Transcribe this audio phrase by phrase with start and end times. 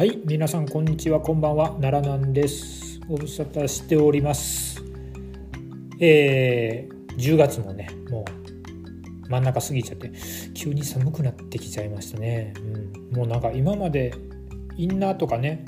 [0.00, 2.98] はい皆さんこんにちはこんばんは奈良なんです。
[3.06, 4.82] ご無沙汰しております。
[6.00, 8.24] えー、10月もねも
[9.26, 10.10] う真ん中過ぎちゃって
[10.54, 12.54] 急に寒くなってきちゃいましたね、
[13.10, 14.14] うん、もうなんか今まで
[14.78, 15.66] インナーとかね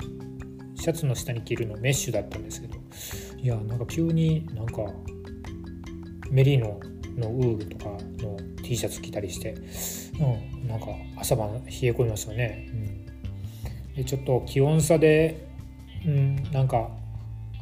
[0.77, 2.79] シャツの下に着るのメッシュだったんですけど
[3.37, 4.81] いやなんか急になんか
[6.31, 6.79] メリーノ
[7.17, 9.53] のウールとかの T シャツ着たりして、
[10.19, 10.87] うん、なんか
[11.19, 13.02] 朝晩冷え込みますよね、うん、
[14.05, 15.47] ちょっと気温差で、
[16.05, 16.89] うん、なんか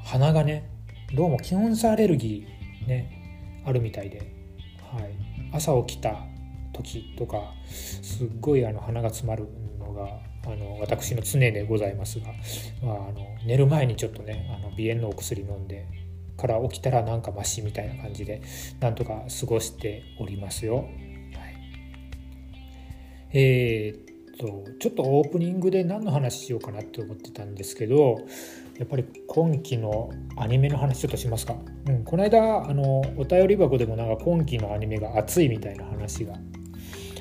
[0.04, 0.70] 鼻がね
[1.14, 4.32] どうも気温差アレルギーねあるみたいで、
[4.94, 5.14] はい、
[5.54, 6.16] 朝起きた
[6.74, 12.28] 時とかすっごいあの鼻が詰まるのがあの私の常でございますが、
[12.82, 15.86] まあ、あの寝る前にちょっとねあの鼻炎のお薬飲んで
[16.38, 18.42] から起きたらなんかマシみたいな感じで
[18.80, 20.78] なんとか過ごしておりますよ。
[20.78, 20.88] はい、
[23.34, 24.11] えー、
[24.42, 28.18] とちょっとオープニングで何の話しようかなって思ってたんですけど
[28.80, 31.56] やっぱり今期のアニメの話ちょっとしますか？
[31.88, 36.34] うん、この間あのお便り箱でもなんか今期のアニメが熱いみたいな話が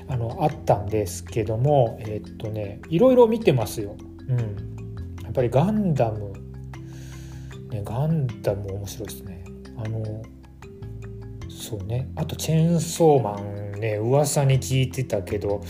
[0.08, 3.96] あのあったんですけどもえー、っとねいろいろ見てますよ。
[4.28, 4.38] うん、
[5.22, 6.32] やっぱりガンダム
[7.70, 9.44] ね、ガンダム面白いですね。
[9.76, 10.22] あの
[11.48, 15.62] そうねあとチェーンソーマンね噂に聞いてたけど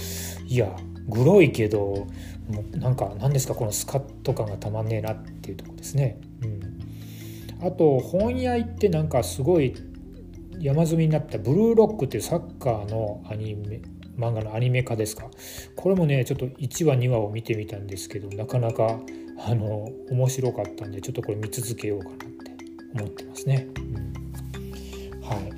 [0.47, 0.75] いや
[1.09, 2.07] グロいけど
[2.49, 6.21] もうなんか何ですかこのスカッと感がたまんねえなっていうとこですね。
[6.43, 9.75] うん、あと本屋行ってなんかすごい
[10.59, 13.81] 山積みになった「ブルーロック」っていうサッカーのアニメ
[14.19, 15.31] 漫画のアニメ化ですか
[15.77, 19.01] これもねちょっと1話2話を見てみたんですけどなかなか
[19.39, 22.53] あの面白かったんでちょっとこれ見続けようかなって
[22.95, 23.67] 思ってますね。
[23.79, 25.53] うん、はい、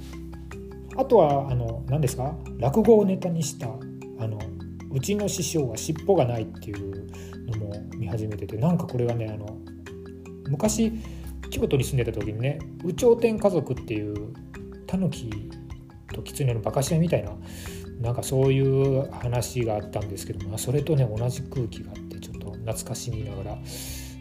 [0.96, 3.66] あとはあの何ですか落語をネタにした
[4.18, 4.38] あの
[4.92, 7.06] うちの師匠は尻尾がないっていう
[7.46, 9.58] のも見始めててなんかこれがねあの
[10.48, 10.92] 昔
[11.50, 14.32] 京都に住んでた時にね「有頂天家族」っていう
[14.86, 15.30] タヌキ
[16.12, 17.32] と狐のバカシアみたいな
[18.00, 22.12] なんかそういう話があったんですけどもそれとね同じ空気があって
[22.62, 23.58] 懐かしみながら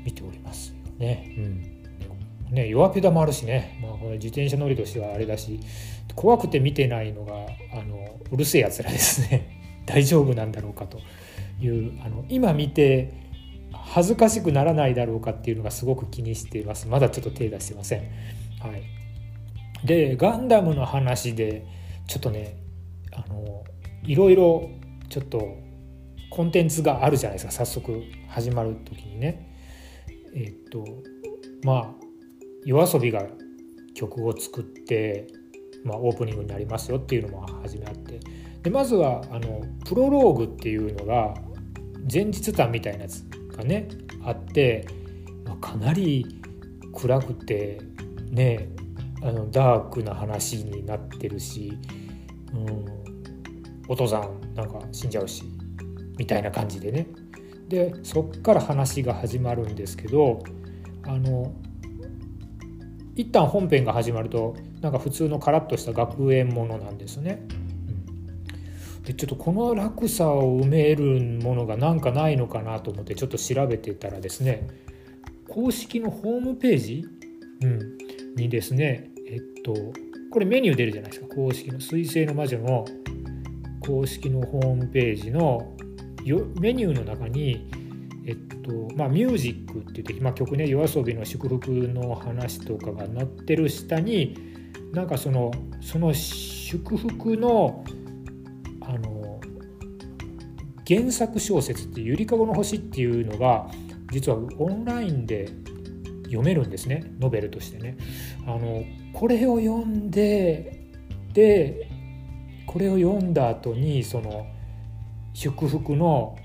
[0.03, 1.35] 見ておりますよね。
[1.37, 1.77] うん。
[2.51, 5.61] ね、弱ペダもあるしね、まあ、これ自転車乗りとしてはあれだし
[6.15, 7.33] 怖くて見てないのが
[7.71, 10.99] あのうるせえやつらですね大丈夫なんだろうかと
[11.59, 13.13] いうあの今見て
[13.73, 17.99] 恥ずかしくならないだろうかっていうのがすごく気にしていますまだちょっと手出してません。
[18.59, 18.83] はい、
[19.85, 21.65] でガンダムの話で
[22.07, 22.57] ちょっとね
[23.11, 23.63] あの
[24.03, 24.69] いろいろ
[25.09, 25.57] ちょっと
[26.29, 29.47] コンテンツがあるじゃないですか早速始まる時にね。
[30.33, 30.85] えっと
[31.63, 32.11] まあ
[32.65, 33.27] yoasobi が
[33.93, 35.27] 曲を作って、
[35.83, 38.19] まあ、オープニングになりますよっていうのも始めあって
[38.63, 41.33] でまずはあのプロローグっていうのが
[42.11, 43.23] 前日談みたいなやつ
[43.55, 43.87] がね
[44.23, 44.87] あって、
[45.45, 46.41] まあ、かなり
[46.93, 47.81] 暗くて
[48.29, 48.69] ね
[49.23, 51.77] あのダークな話になってるし、
[52.53, 52.85] うん、
[53.87, 55.43] お父さんなんか死んじゃうし
[56.17, 57.07] みたいな感じでね
[57.67, 60.43] でそっから話が始まるんですけど
[61.03, 61.53] あの
[63.15, 67.45] 一旦本編が始まるとなんか普通のカラッとした学園ものなんですね。
[69.03, 74.67] でちょっとこの落差を埋めるものが何かないのかなと思ってちょっと調べてたらですね
[75.49, 77.05] 公式のホームページ、
[77.61, 77.97] うん、
[78.35, 79.73] にですねえっと
[80.31, 81.35] これメニュー出るじゃないですか。
[81.35, 82.85] 公式の「水星の魔女」の
[83.81, 85.75] 公式のホームページの
[86.59, 87.67] メニューの中に、
[88.25, 94.37] えっとまあ、ミュージックって言って、まあ、曲ね yoasobi の祝福の話とかが載ってる下に
[94.93, 95.51] なんかその
[95.81, 97.83] その祝福の
[98.91, 99.39] あの
[100.85, 103.71] 原作小説って「ゆりかごの星」っていうのが
[104.11, 105.47] 実はオンラインで
[106.25, 107.97] 読めるんですねノベルとしてね。
[108.45, 110.87] あのこれを読んで
[111.33, 111.87] で
[112.65, 114.45] これを読んだ後にその
[115.33, 116.37] 祝福の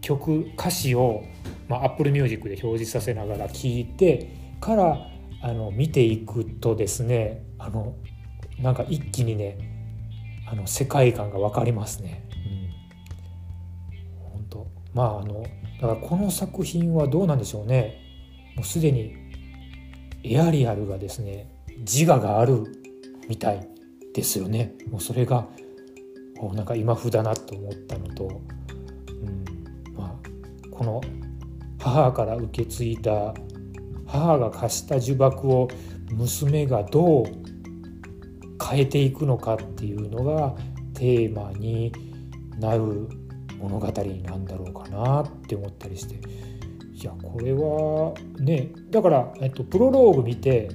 [0.00, 1.24] 曲歌詞を、
[1.68, 4.30] まあ、Apple Music で表示させながら聴いて
[4.60, 5.08] から
[5.40, 7.96] あの見ていくとですねあの
[8.60, 9.71] なんか一気にね
[10.52, 12.28] あの世界観が分かりますね。
[14.20, 14.66] うん、本当。
[14.92, 15.42] まああの
[15.80, 17.98] だからこの作品はどうなんでしょうね。
[18.54, 19.14] もうすでに
[20.22, 22.64] エアリアルがですね自我がある
[23.30, 23.66] みたい
[24.12, 24.74] ですよね。
[24.90, 25.46] もうそれが
[26.52, 29.94] なんか今風だなと思ったのと、うん。
[29.94, 30.28] まあ、
[30.70, 31.00] この
[31.78, 33.32] 母から受け継いだ
[34.06, 35.68] 母が貸した呪縛を
[36.10, 37.41] 娘がどう
[38.62, 40.54] 変えていくのかっていうのが
[40.94, 41.92] テーマに
[42.58, 43.08] なる
[43.58, 46.16] 物語なんだろうかなって思ったりして。
[46.92, 50.68] いやこれはねだから、えっと、プロローグ見て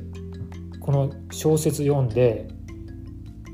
[0.82, 2.50] この小説読んで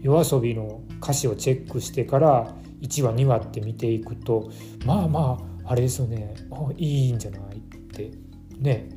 [0.02, 4.50] 夜遊びの歌詞をチェックしてから1話2話って見ていくと
[4.88, 6.36] まあまああれですよね。
[6.78, 7.60] いいんじゃないっ
[7.94, 8.12] て。
[8.60, 8.90] ね。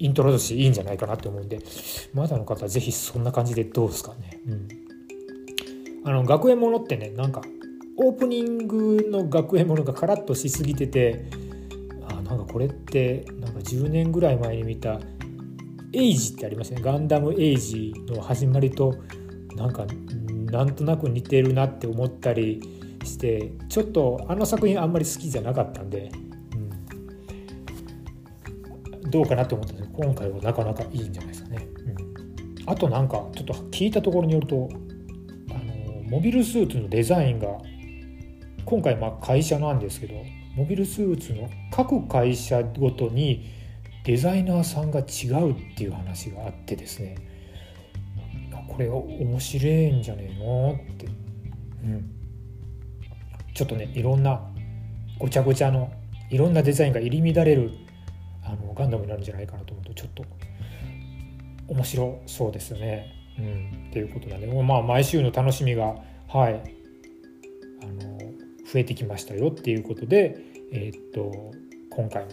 [0.00, 1.60] イントロとしていいんじゃないかなって思うんで
[2.14, 4.40] まだの方は是非そんな感じでどうですかね。
[4.46, 4.68] うん、
[6.04, 7.42] あの学園ものってねなんか
[7.96, 11.26] オープニングの学園ものがカラッとしすぎてて
[12.08, 15.00] あなんかこれってなんか10年ぐらい前に見た
[15.92, 18.94] エイジってありますねガンダムエイジの始まりと
[19.54, 19.84] なんか
[20.50, 22.62] なんとなく似てるなって思ったり
[23.04, 26.10] してちょっとあの作品あんまり好きじゃなかったんで、
[29.02, 31.68] うん、どうかなと思ったんです今回はなかなかいいんじゃないですかね。
[32.58, 34.68] うん、あとなんかちょっと聞いたところによると
[35.50, 37.48] あのモビルスーツのデザインが
[38.64, 40.14] 今回まあ会社なんですけど
[40.56, 43.50] モビルスーツの各会社ごとに
[44.04, 47.16] デザイナーさんが違うっていう話があってですね。
[48.68, 51.06] これ面白いんじゃねえのって、
[51.84, 52.10] うん、
[53.52, 54.40] ちょっとねいろんな
[55.18, 55.92] ごちゃごちゃの
[56.30, 57.72] いろんなデザインが入り乱れる
[58.50, 60.24] あのガンダムになるんじゃないかなと思うとちょっと
[61.68, 63.06] 面白そうですね。
[63.38, 65.94] うん、っていうことなんで、まあ、毎週の楽しみが、
[66.28, 66.60] はい、
[67.82, 68.18] あの
[68.70, 70.36] 増えてきましたよっていうことで、
[70.72, 71.52] えー、っと
[71.90, 72.30] 今回も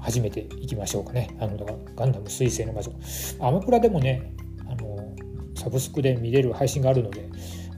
[0.00, 1.36] 始めていきましょうかね。
[1.40, 2.92] あのだからガンダム彗星の魔女。
[3.40, 4.32] アマプラでもね、
[4.68, 5.14] あの
[5.54, 7.28] サブスクで見れる配信があるので、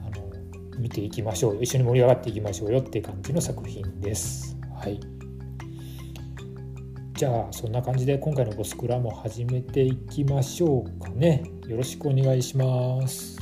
[0.05, 1.61] あの見ていきましょうよ。
[1.61, 4.57] 一緒に盛り上がっていきましょうよっていう感じの作品です。
[4.73, 5.18] はい。
[7.19, 11.43] じゃあそんな感じで今回のボスクラも始めていきましょうかね。
[11.67, 13.37] よろしくお願いします。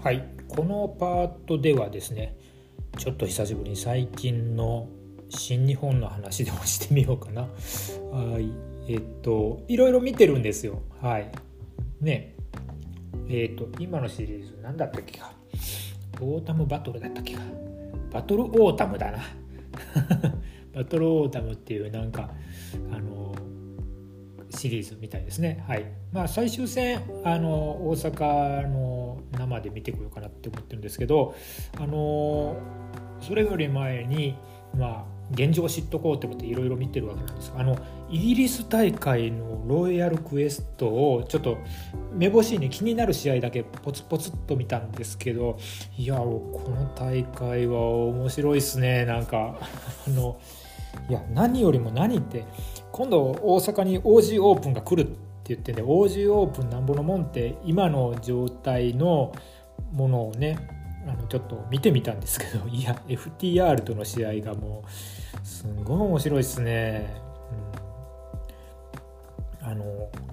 [0.00, 2.36] はいこのパートではですね
[2.98, 4.88] ちょっと久しぶりに最近の
[5.30, 7.42] 新日本の話でもしてみようかな。
[7.42, 8.50] はい。
[8.88, 10.82] えっといろいろ見てるんですよ。
[11.00, 11.30] はい。
[12.00, 12.34] ね。
[13.28, 15.32] えっと今のシリーズ何だったっけか。
[16.20, 17.42] オータムバトルだったっけか。
[18.10, 19.18] バトルオータムだな。
[20.74, 22.30] バトルオータムっていうなんか
[22.92, 23.34] あの
[24.50, 25.64] シリーズみたいですね。
[25.66, 25.84] はい。
[26.12, 27.50] まあ、最終戦あの
[27.88, 31.34] 大阪の生で見てこようかなって思ってるんですけど
[31.78, 32.56] あの
[33.20, 34.36] それより前に、
[34.74, 37.52] まあ、現状を知っとこうってことでいろいろ見てるわけなんです。
[37.56, 37.76] あの
[38.10, 41.58] イギリス大会のロイヤルクエストをちょっと
[42.12, 45.58] 目星に気になる試合だけポツポツっと見たんですけど
[45.98, 49.04] いやこの大会は面白いっすね。
[49.04, 49.58] なんか
[50.06, 50.38] あの
[51.08, 52.44] いや何よりも何って
[52.92, 59.32] 今度大阪に OG オープンが来るって言ってね OG オープンなんぼのもんって今の状態の
[59.92, 60.58] ものをね
[61.06, 64.88] あのちょっと見てみたんですけどいや FTR との試合がもう
[65.48, 67.08] すんごい面白いっすね。
[69.62, 69.84] うん、あの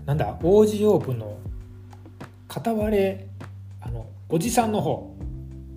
[0.05, 1.37] なんだ OG オープンの
[2.49, 3.27] 片割れ
[3.81, 5.15] あのおじさんの方。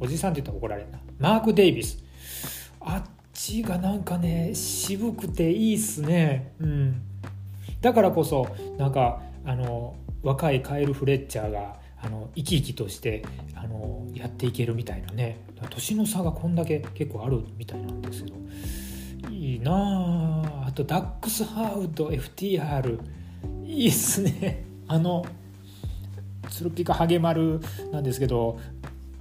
[0.01, 0.99] おじさんって言ったら怒られるな。
[1.19, 2.03] マーク・デイビス。
[2.81, 6.53] あっちがなんかね渋くていいっすね。
[6.61, 7.03] うん。
[7.81, 13.25] だからこそなんかあの若いカエル・フレッチャーがあの生き生きとして
[13.55, 15.39] あのやっていけるみたいなね。
[15.71, 18.37] 年の差がこんだけ結構あるみたいなんですけど。
[19.39, 19.73] いいな
[20.65, 20.67] あ。
[20.67, 22.99] あとダックスハウド FTR
[23.65, 24.65] いいっすね。
[24.89, 25.25] あの
[26.51, 27.61] ツルピカハゲマル
[27.93, 28.59] なんですけど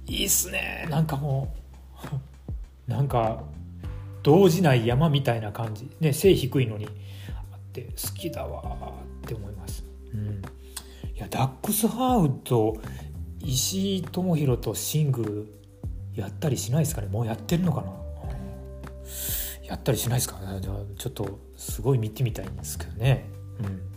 [0.06, 0.88] いいっすね。
[0.90, 1.54] なんかも
[2.88, 3.44] う なんか
[4.24, 6.86] 動じない山みたいな感じ、ね、背低いのに。
[7.52, 9.84] あって好きだわって思います。
[10.12, 10.42] うん、
[11.14, 12.76] いやダックスハウド
[13.40, 15.22] 石井智弘とシング
[16.14, 17.06] ルやったりしないですかね。
[17.06, 17.92] もうやってるのかな。
[19.68, 23.28] やったりしないですかねちょっとすごい見てみたいんですけどね。
[23.60, 23.88] うん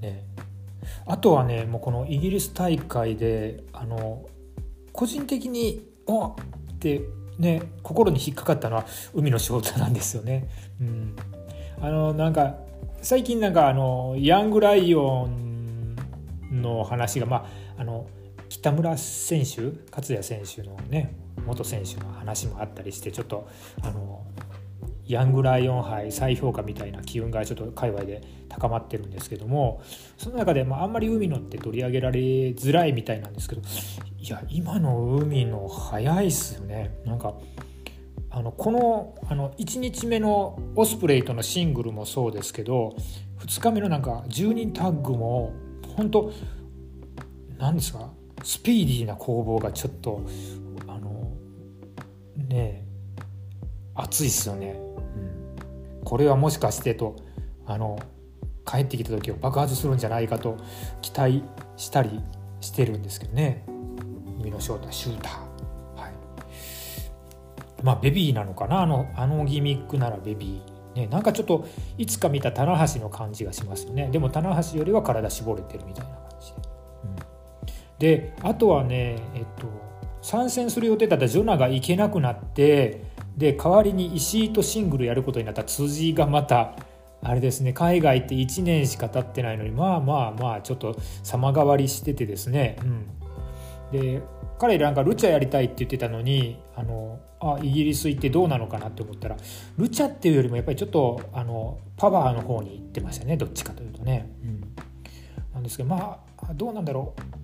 [0.00, 0.24] ね
[1.06, 4.26] あとはねもうこのイギリス大会であの
[4.92, 6.34] 個人的に「あっ!」
[6.74, 7.00] って
[7.38, 10.48] ね心に引っかかったのは海の翔太なんですよね。
[10.80, 11.16] うん、
[11.80, 12.56] あのなんか
[13.00, 15.96] 最近なんかあのヤングライオン
[16.50, 18.06] の話がまああの
[18.48, 21.14] 北村選手勝也選手のね
[21.46, 23.48] 元選手の話もあったりしてちょっと
[23.82, 24.24] あの
[25.06, 29.82] ヤングライオン杯再評価みたいな機運がちょっと界隈で高まってるんですけども
[30.16, 32.20] その中で、まあ、あんまり海のって取り上げられ
[32.50, 33.62] づらいみたいなんですけど
[34.18, 36.96] いや今の海の早いっすよね。
[37.04, 37.34] なんか
[38.30, 42.96] あのこのあの1日目のオスプレイとのシングルもそうですけど
[43.40, 45.52] 2日目のなんか10人タッグも
[45.96, 46.32] 本当
[47.58, 48.10] 何ですか
[48.42, 50.24] スピーディーな攻防がちょっと
[52.52, 52.84] ね
[53.94, 54.78] 熱いっすよね、
[55.98, 57.16] うん、これはもしかしてと
[57.66, 57.98] あの
[58.64, 60.56] 帰ってきた時を爆発するんじゃないかと
[61.00, 61.42] 期待
[61.76, 62.20] したり
[62.60, 63.64] してるんですけどね。
[64.40, 65.32] 海野翔太シューター。
[66.00, 66.12] はい。
[67.82, 68.82] まあベビーなのかな？
[68.82, 71.00] あのあのギミックならベビー。
[71.00, 71.66] ねなんかちょっと
[71.98, 74.10] いつか見た棚橋の感じがしますよね。
[74.12, 76.52] でも棚橋よりは体絞れてるみたいな感じ
[77.98, 79.66] で、うん、であとはねえっと
[80.22, 83.04] 参戦する予定だったジョナが行けなくなって
[83.36, 86.76] で代わりに石井とシングルやることになった辻がまた
[87.22, 92.76] あれですね海外って1年しか経ってないのにまあまあまあちょっと様変わりしててですね、
[93.92, 94.22] うん、で
[94.58, 99.36] 彼なんかルチャやりたいって言ってたのにあのあイギリス行ってどうなのかなって思ったら
[99.76, 104.74] ルチャっていうよりもやっぱりちょっとあのパワーの方に行ってましたねどっちかというとね、うん、
[105.54, 107.42] なんですけどまあどうなんだろう。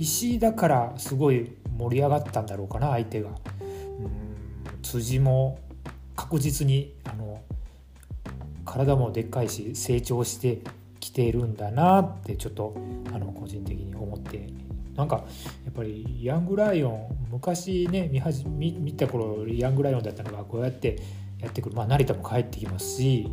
[0.00, 3.36] 石井だからすごい盛り上がったんだろうかな相手が、うん、
[4.82, 5.58] 辻も
[6.14, 7.40] 確実にあの
[8.64, 10.60] 体もでっかいし成長して
[11.00, 12.76] きているんだなってちょっと
[13.12, 14.48] あの個人的に思って。
[14.96, 15.16] なんか
[15.64, 20.98] やっぱりヤングライオン昔ね見始見見た頃ヤングライオンだったのがこうやって
[21.40, 23.26] やってくる、まあ、成田も帰ってきますし、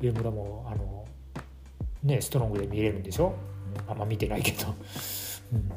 [0.00, 1.06] うん、上村もあの、
[2.02, 3.34] ね、ストロングで見れるんでしょ、
[3.86, 4.74] あんま見てないけど、
[5.52, 5.70] うん、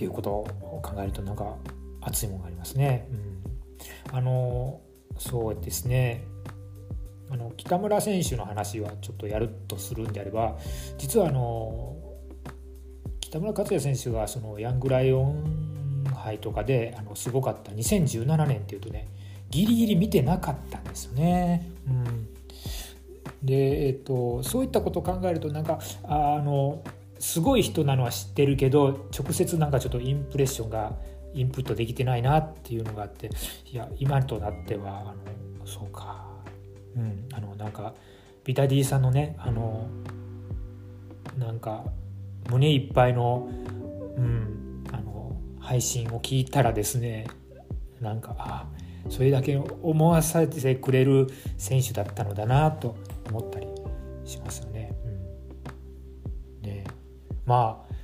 [0.00, 1.56] っていうことを考えるとなんか
[2.00, 3.06] 熱いものがありますね。
[4.10, 4.80] うん、あの
[5.18, 6.24] そうですね
[7.28, 10.56] あの北村選手の話はちょっとやるとするんであれば
[10.96, 11.96] 実はあの
[13.20, 19.06] 北村克也選手がそのヤングライオン杯とかであのすごかった2017年っていうとね
[19.50, 21.70] ギリギリ見てなかったんですよね。
[21.86, 22.28] うん、
[23.42, 26.82] で、えっと、そういったことを考えるとなんかあの
[27.20, 30.96] すごい人なのは知ってるけど直接なんかちょっとインプレッションが
[31.32, 33.30] インプットできてないなっていうのがあって
[33.70, 35.14] いや今となってはあの
[35.64, 36.30] そうか
[36.96, 37.94] うん、あのなんか
[38.44, 39.88] ビタディさんのねあの
[41.38, 41.84] なんか
[42.50, 43.48] 胸いっぱいの,、
[44.16, 47.26] うん、あの配信を聞いたらですね
[48.00, 48.66] なんかあ
[49.08, 52.96] それだけ思わせてくれる選手だったのだなと
[53.30, 53.66] 思ったり
[54.24, 54.69] しますね。
[57.50, 57.94] まあ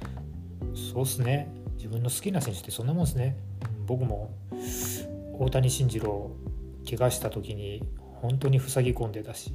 [0.75, 1.55] そうっすね。
[1.77, 3.37] 自分の好きな選手ってそんなもんですね。
[3.79, 4.35] うん、僕も
[5.39, 6.33] 大谷慎次郎
[6.85, 7.85] 怪我した時に
[8.21, 9.55] 本当に塞ぎ込んでたし、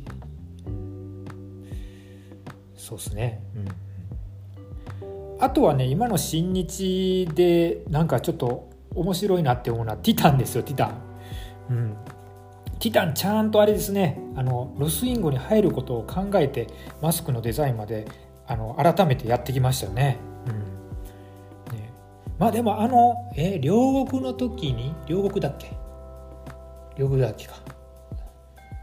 [2.78, 3.44] そうっすね。
[3.54, 5.44] うん。
[5.44, 11.02] あとはね今の新日でなんかちょっと面白いなって思うのはティタンですよティタン。
[11.70, 11.98] うん。
[12.80, 14.22] ティタンちゃんとあれですね。
[14.38, 16.68] あのロスインゴに入ることを考えて
[17.02, 18.08] マスクのデザインまで
[18.52, 20.18] あの改めてやってきましたよね。
[20.46, 20.50] う
[21.74, 21.78] ん。
[21.78, 21.90] ね、
[22.38, 25.72] まあでもあの、え両国の時に両国だっけ？
[26.98, 27.54] 両国だっけか。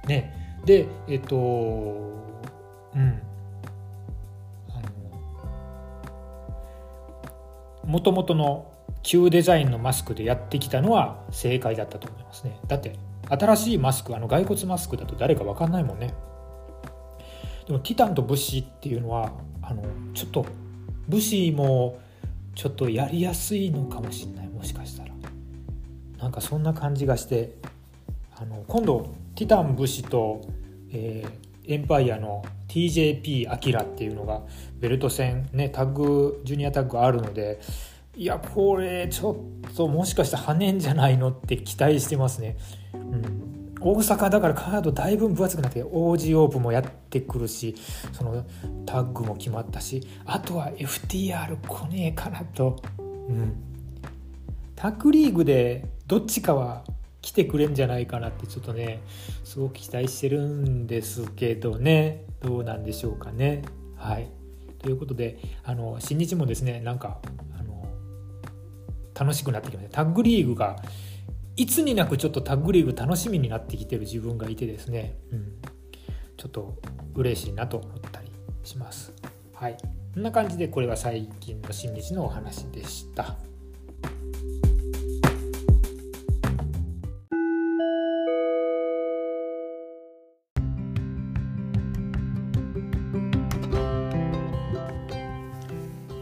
[0.06, 0.62] ね。
[0.64, 3.22] でえっとうん。
[4.70, 4.80] あ
[7.84, 8.72] のもともとの
[9.02, 12.58] 旧デザインのマスクでやってきたのは正解だったと思いますね。
[12.66, 12.96] だって
[13.28, 16.14] 新しいマスクあの骸骨マスクだと誰か分かんないもんね。
[17.66, 19.30] でもティタンと武士っていうのは
[19.68, 19.84] あの
[20.14, 20.46] ちょっと
[21.08, 22.00] 武士も
[22.54, 25.10] ちょっとやりやすいのかもしれないもしかしたら
[26.18, 27.54] なんかそんな感じがして
[28.34, 30.40] あの今度ティタン武士と、
[30.90, 34.42] えー、エンパイアの TJP アキラっていうのが
[34.80, 37.60] ベルト戦ねタッグジュニアタッグあるので
[38.16, 42.56] いやこれちょっともしかして跳ねんじゃないのって期待してますね。
[42.94, 43.47] うん
[43.80, 47.74] 大阪だからカードだいぶ分厚くなって OG オープンもやってくるし
[48.12, 48.44] その
[48.86, 53.54] タッグも決まったしあとは FTR 来ねえかなと、うん、
[54.74, 56.84] タッグリーグでどっちかは
[57.20, 59.02] 来てくれんじゃないかなってちょっとね
[59.44, 62.24] すごく期待してるんですけどね。
[62.40, 63.62] どうなんでしょうかね。
[63.96, 64.28] はい。
[64.78, 67.18] ということであの新日もですねなんか
[67.58, 67.86] あの
[69.14, 70.04] 楽しくなってきました。
[70.04, 70.76] タッグリーグが
[71.58, 75.58] いつになくちょっとタッグリーグ楽しみになってきてる自分がいてですね、うん、
[76.36, 76.78] ちょっと
[77.16, 78.30] 嬉しいなと思ったり
[78.62, 79.12] します。
[79.54, 79.76] はい
[80.14, 83.24] こんな感じでこれは最近の新日のお話でした。
[83.24, 83.36] は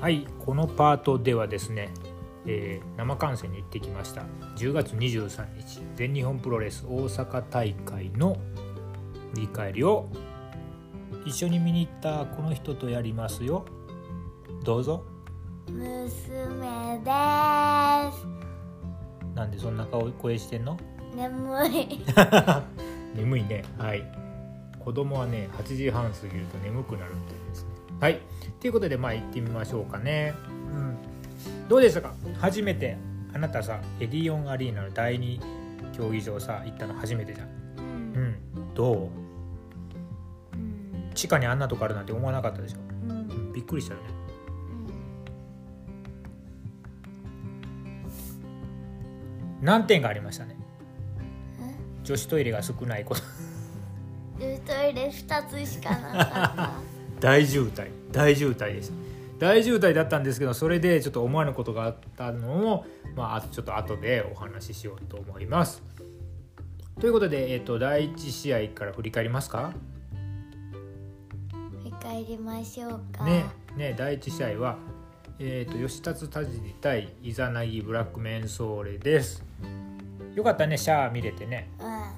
[0.00, 1.90] はいこのパートではですね、
[2.46, 4.22] えー生観戦に行ってきました。
[4.56, 8.36] 10月23日全日本プロレス大阪大会の
[9.34, 10.08] 振り返りを
[11.24, 13.64] 一緒に見に行ったこの人とやりますよ。
[14.64, 15.04] どうぞ。
[15.68, 15.88] 娘
[16.98, 17.10] で
[18.12, 18.26] す。
[19.34, 20.78] なんでそんな顔声してんの？
[21.14, 22.00] 眠い。
[23.14, 23.64] 眠いね。
[23.78, 24.04] はい。
[24.78, 27.70] 子供はね8時半過ぎると眠くなるみたいですね。
[28.00, 28.20] はい。
[28.60, 30.34] ということでまあ行ってみましょうかね。
[30.50, 30.55] うん
[31.68, 32.14] どうでしたか？
[32.38, 32.96] 初めて
[33.34, 35.40] あなたさエディオンアリーナの第二
[35.92, 37.48] 競技場さ行ったの初めてじゃん。
[37.78, 37.84] うん。
[38.56, 38.74] うん。
[38.74, 38.96] どう？
[40.54, 41.10] うん。
[41.14, 43.10] 地下にあんなとこあるなんて思わなかったでしょ、うん。
[43.10, 44.06] うん、びっくりしたよね。
[49.62, 50.56] 難点がありましたね？
[52.04, 53.22] 女子トイレが少ないこと。
[54.40, 56.84] うんトイレ二つしかなかっ
[57.20, 57.88] 大渋滞。
[58.12, 59.05] 大渋滞でした
[59.38, 65.82] 大渋滞だったんですけどそれでちょっと思わぬことがあったのを、まあ、ちょっと後でお話ししようと思います。
[67.00, 69.72] ということで、えっと第1試合から振り返りますか？
[71.50, 73.24] た振り返りましょうか。
[73.24, 73.44] ね
[73.76, 74.78] ね第1試合は、
[75.38, 79.44] えっと吉達田尻対イザナギブラックメンソーレです。
[80.34, 81.68] よかったねシャア見れてね。
[81.78, 82.14] うあ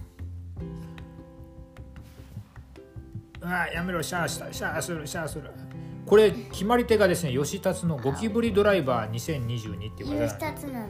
[3.70, 5.50] ーやめろシャアしたシャアするシャアする
[6.08, 10.88] これ決まり手がですね吉達のゴキブリドライバー2022っていんう技吉達なの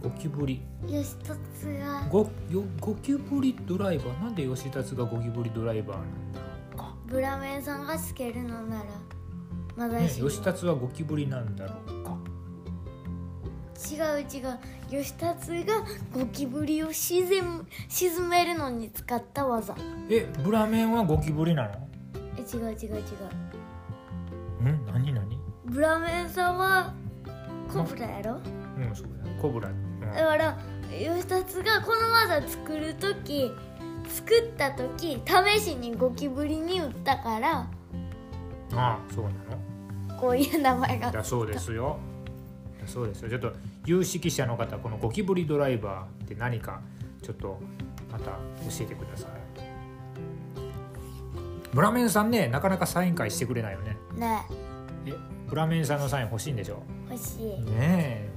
[0.00, 0.62] ゴキブリ。
[0.84, 1.34] に吉達
[1.80, 2.06] が。
[2.08, 4.22] ゴよゴキブリドライバー。
[4.22, 8.84] なんで吉達がゴキブリドライバーなんだろうか、ブラメンさんがつけるのなら
[9.76, 10.22] まだね、し。
[10.22, 12.16] も吉達はゴキブリなんだろうか。
[13.90, 14.58] 違う違う。
[14.90, 15.84] 吉達が
[16.14, 19.74] ゴキブリを沈む沈めるのに使った技。
[20.08, 21.88] えブラメンはゴキブリなの？
[22.36, 23.47] え違う違う違う
[25.68, 26.92] ブラメンさんは
[27.72, 28.40] コブラやろ？
[28.78, 30.00] うんそうだコブラ、うん。
[30.00, 30.58] だから
[30.90, 33.52] 吉達がこの技作る時
[34.08, 35.22] 作った時
[35.54, 37.66] 試しにゴキブリに打ったからあ
[38.72, 39.30] あそうな
[40.14, 40.18] の？
[40.18, 41.98] こういう名前がだそうですよ。
[42.80, 43.28] だそうですよ。
[43.28, 43.52] ちょっと
[43.84, 46.80] 有識者の方このゴキブリドライバーって何か
[47.22, 47.60] ちょっと
[48.10, 48.38] また教
[48.80, 49.30] えてください。
[51.74, 53.96] ブラメンさんねなかなかサイン会してくれないよね。
[54.16, 54.42] ね。
[55.06, 55.12] え
[55.48, 56.82] ブラメンさんのサイン欲しいんでしょ？
[57.10, 57.60] 欲しい。
[57.70, 58.30] ね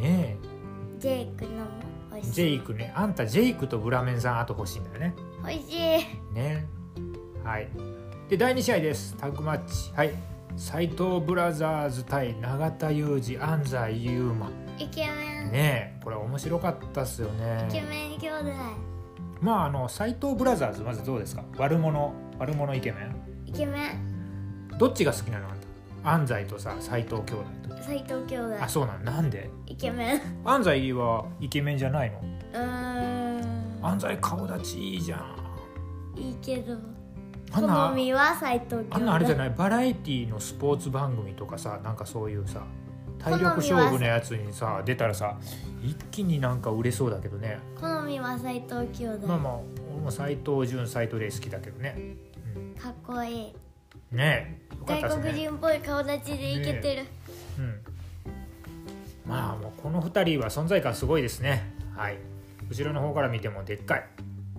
[0.00, 0.02] え。
[0.02, 0.36] ね
[0.98, 1.66] ジェイクのも
[2.10, 2.32] 欲えしい。
[2.32, 2.92] ジェイクね。
[2.96, 5.14] あんたジェイクとブラメンさんあと欲しいんだよね。
[5.42, 6.34] 欲しい。
[6.34, 6.66] ね。
[7.44, 7.68] はい。
[8.28, 9.16] で第2試合です。
[9.16, 9.92] タッグマッチ。
[9.94, 10.12] はい。
[10.56, 14.50] 斎藤ブラザーズ対永田裕二安西優馬。
[14.78, 16.00] イケメン、ねえ。
[16.02, 18.44] これ面白かったっすよイケねメン兄弟。
[19.40, 21.44] まああの斎藤ブラザーズまずどうですか？
[21.58, 22.12] 悪者。
[22.38, 23.08] 悪者イケメ
[23.46, 24.78] イケメンン。
[24.78, 25.48] どっちが好きなの？
[26.08, 27.44] 安西とさ斎藤兄弟
[27.76, 28.62] と斎藤兄弟。
[28.62, 29.50] あそうなんなんで？
[29.66, 30.20] イケメン。
[30.44, 32.20] 安西はイケメンじゃないの？
[32.20, 33.86] うーん。
[33.86, 36.18] 安西顔立ちいいじゃん。
[36.18, 36.76] いいけど。
[37.52, 38.96] 好みは斎藤兄弟。
[38.96, 39.50] あんなあれじゃない？
[39.50, 42.62] バラエティーのスポーツ番組とかさなんかそういうさ
[43.18, 45.36] 体力勝負のやつにさ出たらさ
[45.82, 47.58] 一気になんか売れそうだけどね。
[47.80, 49.58] 好みは斎藤兄弟、まあまあ
[49.92, 52.16] 俺も斎藤潤斎藤麗好きだけどね、
[52.80, 53.46] かっこいい。
[53.46, 53.54] うん、
[54.12, 54.76] ねえ。
[54.78, 57.04] よかった外ですね国人っぽい顔立ちでイケてる、
[57.58, 57.80] うん。
[59.26, 61.70] まあもうこの2人は存在感すごいですね。
[61.96, 62.18] はい。
[62.70, 64.06] 後ろの方から見てもでっかい、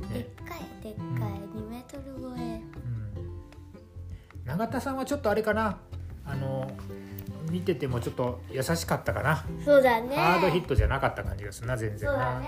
[0.02, 0.08] ね。
[0.14, 1.06] でっかいでっかい、
[1.58, 2.42] 2メートル超え。
[2.42, 5.80] うん、永田さんはちょっとあれかな。
[6.26, 6.72] あの
[7.50, 10.16] 見ててもちょっと優しかったかな、そうだね。
[10.16, 12.14] ハードヒットじゃなかった感じがするな全然な。
[12.14, 12.48] そうだね。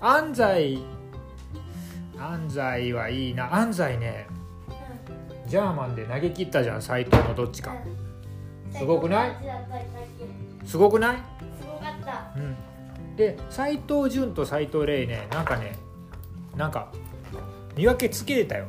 [0.00, 0.06] うん。
[0.06, 0.78] 安西。
[2.18, 3.54] 安西はいいな。
[3.54, 4.26] 安西ね
[5.54, 7.76] ジャーマンで投げ切ったじゃん斎藤のどっちか。
[8.72, 8.76] うん。
[8.76, 9.36] すごくない？
[10.66, 11.16] すごくない
[11.60, 12.32] すごかった。
[12.36, 12.56] うん。
[13.14, 15.76] で斎藤潤と斎藤麗ねなんかね
[16.56, 16.88] なんか
[17.76, 18.66] 見分けつけてたよ。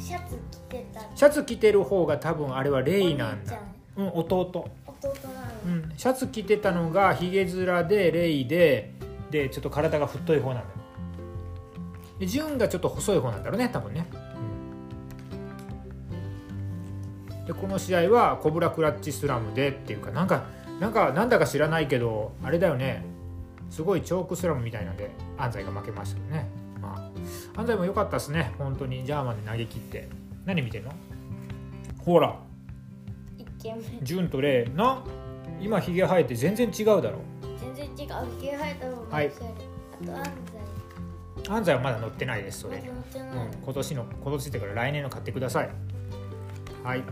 [0.00, 1.02] シャツ着てた。
[1.14, 3.60] シャツ着てる方が多分あれはレイなんだ。
[3.96, 4.40] うん弟。
[4.40, 4.68] 弟
[5.68, 8.92] なの、うんシャツ着てたのがヒゲ面でレイで
[9.30, 10.68] でちょっと体が太い方なんだよ。
[12.18, 14.04] で潤がちょっと細い方なんだろうね多分ね、
[17.48, 20.44] でこの試合はコブラクラッチスラムでっていうかなんか
[20.78, 23.02] なんかなんだか知らないけどあれだよね。
[23.70, 26.46] すごいチョークスラムみたいなんで安西が負けましたよね。
[26.80, 27.10] ま
[27.56, 28.52] あ安西も良かったですね。
[28.58, 30.08] 本当にジャーマンで投げ切って。
[30.44, 30.92] 何見てんの？
[32.04, 32.38] ほら。
[34.02, 35.02] 潤とレイな
[35.60, 37.18] 今ひげ生えて全然違うだろ。
[37.58, 38.40] 全然違う。
[38.40, 39.24] ひげ生えた方がおしゃはい。
[39.24, 40.24] れ、あと安
[41.44, 41.50] 西。
[41.50, 42.76] 安西はまだ乗ってないですそれ。
[42.76, 45.70] まうん、今年の今年ってから来年の買ってください。
[46.84, 47.02] はい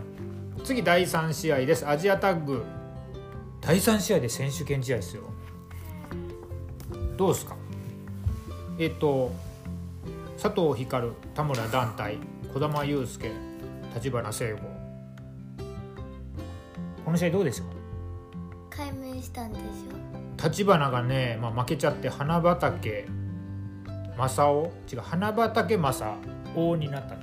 [0.67, 1.87] 次第3試合です。
[1.87, 2.61] アジアタッグ。
[3.61, 5.23] 第3試合で選手権試合ですよ。
[7.15, 7.55] どうですか？
[8.77, 9.31] えっと
[10.37, 12.17] 佐藤光田村団体
[12.53, 13.31] 児玉悠介
[13.95, 14.59] 立花聖吾
[17.05, 17.67] この試合どうでしょう
[18.69, 19.63] 解明したんでし
[20.43, 23.07] 立花がね、まあ、負けちゃって花畑
[24.17, 24.69] 正雄？
[24.91, 26.15] 違う花畑正
[26.57, 27.21] 雄になったの。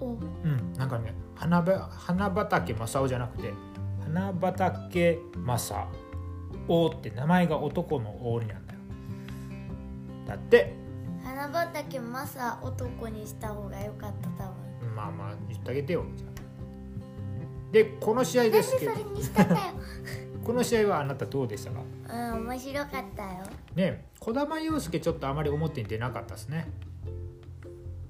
[0.00, 0.18] ょお。
[0.44, 3.54] うんなんかね花ば花畑正雄じゃなくて
[4.02, 5.88] 花畑正
[6.68, 8.80] 雄って名前が男の王になんだよ。
[10.26, 10.74] だって
[11.24, 14.48] 花畑マサ男にした方が良かった多
[14.80, 14.94] 分。
[14.94, 16.30] まあまあ言ってあげてよじゃあ。
[17.72, 18.92] でこの試合ですけど。
[20.44, 21.80] この試合はあなたどうでしたか？
[22.34, 23.44] うん面白かったよ。
[23.74, 26.68] ね児玉悠介ちょっとあまり表に出なかったですね。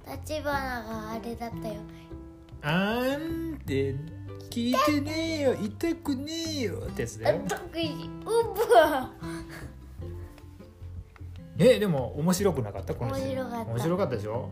[0.07, 0.53] 立花
[0.85, 1.75] があれだったよ
[2.63, 3.95] あんって
[4.51, 7.49] 聞いてねえよ痛くねえよってやつだようぶ
[11.57, 13.71] ねでも面白くなかったこの面白かった。
[13.73, 14.51] 面白かったでしょ？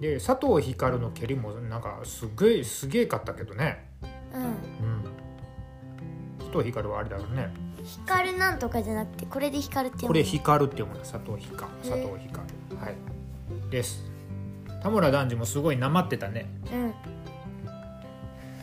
[0.00, 3.88] で佐藤光の蹴りもなんかすげえすげえかったけどね。
[4.34, 4.42] うん。
[4.42, 5.04] うん。
[6.38, 7.50] 佐藤光はあれだろうね。
[7.82, 11.70] 光なんとかじゃなくてこれで光ってこれ光るって読むんだ佐藤光。
[11.82, 12.46] 佐藤光。
[12.78, 12.96] はい。
[13.70, 14.04] です
[14.82, 16.50] 田村男児もすごいなまってたね。
[16.72, 16.88] うん。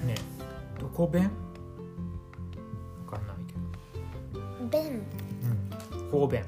[0.07, 0.15] ね。
[0.77, 1.31] どこ弁？
[3.09, 3.53] わかんないけ
[4.37, 4.67] ど。
[4.67, 5.01] 弁。
[5.93, 6.09] うん。
[6.09, 6.43] 方弁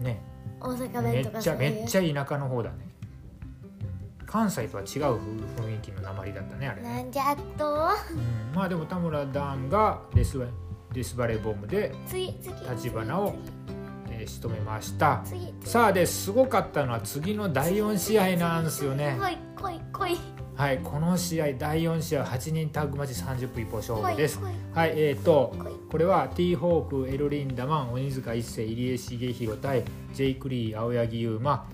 [0.00, 0.20] ね。
[0.60, 2.88] 大阪め弁とかっちゃめっちゃゃ田舎の方だね。
[4.26, 4.88] 関西とは違う
[5.56, 7.64] 雰囲気の鉛だったねあれね、なんじゃっと。
[7.64, 8.14] う
[8.52, 10.46] ん、まあでも田村段がデスバ
[10.92, 13.57] デスバレーボムで、次次立花をえー
[14.28, 15.22] 仕留めました。
[15.64, 19.16] さあですごかったのは次の第4試合なんですよね。
[19.18, 24.40] はいこの試合第4試合8人タッグマッチ30分一方勝負です。
[24.74, 25.54] はいえー、と
[25.88, 31.68] これは T ホークエルリンダマン鬼塚一世入江茂弘対ジェイク・リー青柳優馬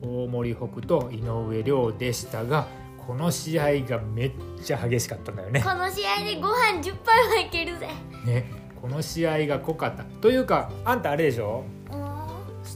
[0.00, 2.68] 大森北斗井上涼でしたが
[3.04, 5.60] この試合がめっちゃ激しかったんだよね。
[5.60, 7.88] この試合でご飯10杯はいけるぜ。
[8.24, 10.04] ねこの試合が濃かった。
[10.04, 11.64] というかあんたあれでしょ？
[11.64, 11.77] うん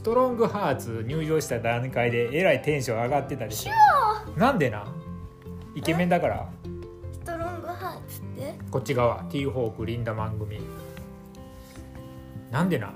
[0.03, 4.37] ストロングハーツ入場した段階でえらいテンション上がってたでしょ。
[4.37, 4.85] なんでな
[5.75, 6.49] イケメンだから。
[7.13, 8.53] ストロングハーツって？
[8.69, 9.23] こっち側。
[9.31, 10.59] T ホークリンダマン組。
[12.51, 12.91] なんでな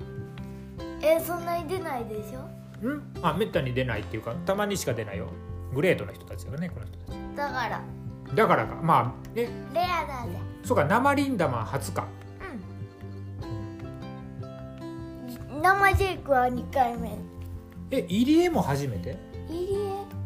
[1.01, 2.85] えそんなに出ないでしょ？
[2.85, 3.01] ん？
[3.21, 5.29] あめったに出ないっていうかたまにしか出ないよ。
[5.73, 7.15] グレートな人たちだよねこの人たち。
[7.37, 7.81] だから。
[8.35, 8.75] だからか。
[8.83, 9.49] まあね。
[9.73, 10.37] レアだぜ。
[10.65, 12.05] そうか生リンダマン初か
[15.61, 17.17] 生ジェイクは2回目。
[17.89, 19.17] え入江も初めて？
[19.49, 19.67] 入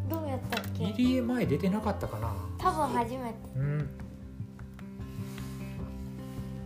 [0.09, 0.85] 江どうやったっけ？
[0.85, 2.33] 入江前出てなかったかな？
[2.57, 3.35] 多分初めて。
[3.55, 3.89] うん。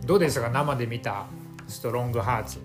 [0.04, 0.50] どうでしたか？
[0.50, 1.26] 生で見た
[1.66, 2.58] ストロングハーツ。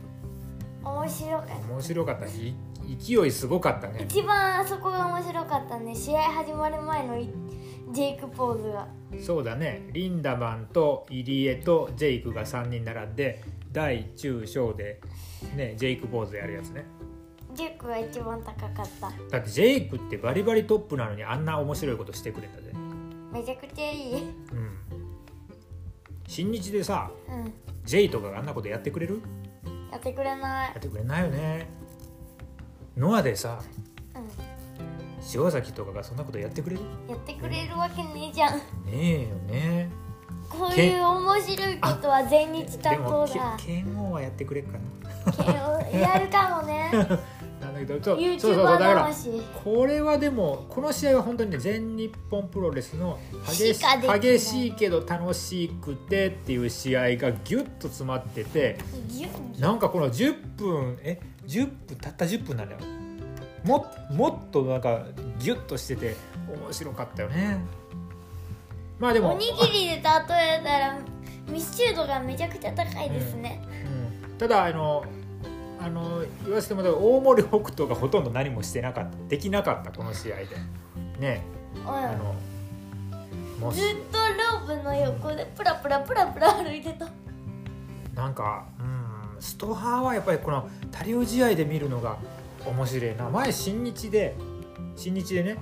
[0.83, 1.55] 面白かった。
[1.73, 2.55] 面白かったい
[2.97, 4.05] 勢いすごかったね。
[4.09, 5.93] 一番あそこが面白かったね。
[5.95, 7.29] 試合始まる前のい
[7.91, 8.87] ジェイクポーズが。
[9.23, 9.87] そうだね。
[9.91, 14.99] リンダマンと入江とジェイクが3人並んで大中小で
[15.55, 16.85] ねジェイクポーズやるやつね。
[17.53, 19.11] ジェイクが一番高かった。
[19.29, 22.71] だってジェイクってバリバリトップなのにあんな面白いことしてくれたぜ。
[23.31, 24.23] めちゃくちゃいい。
[24.23, 24.77] うん。
[26.27, 27.53] 新日でさうん。
[27.83, 29.21] ジェイとかがあんなことやってくれる？
[29.91, 30.69] やってくれない。
[30.69, 31.67] やってくれないよね。
[32.95, 33.61] ノアでさ
[34.15, 34.29] うん。
[35.33, 36.81] 塩崎とかがそんなことやってくれる？
[37.09, 38.57] やってくれるわけねえじゃん。
[38.57, 39.89] ねえよね
[40.51, 44.77] こういう面白いことは全日で担当だ剣王はやってくれるか
[45.97, 46.89] やるかもね。
[46.91, 47.19] な
[47.61, 53.85] なんだけどそうそうそうそう YouTuber だから魂これはでもこの試合は本当にね全日本プロレスの激し
[54.19, 58.77] 激しいけど楽しくてっていう試合がギュッと詰まってて
[59.59, 62.79] なんかこの10分え10分たった10分なんだよ。
[63.63, 65.03] ももっとなんか
[65.37, 66.15] ギュッとしてて
[66.63, 67.59] 面白かったよね
[69.01, 70.99] まあでもッおにぎりで例えたら
[71.49, 73.59] 密集度がめちゃくちゃ高いですね、
[74.29, 74.37] うん。
[74.37, 75.03] ただあの
[75.79, 80.45] あの言わせてもらうと大森北斗がほとんど何もしてなかったできなかったこの試合で。
[81.19, 81.41] ね。
[81.83, 82.15] あ
[83.59, 84.17] のずっと
[84.67, 87.07] ロープの横でプラプラプラプラ歩いてた。
[88.13, 89.41] なんかうん。
[89.41, 92.17] ストハーはやっぱりこの他流試合で見るのが
[92.67, 93.27] 面白いな。
[93.31, 94.35] 前新日で
[94.95, 95.57] 新日でね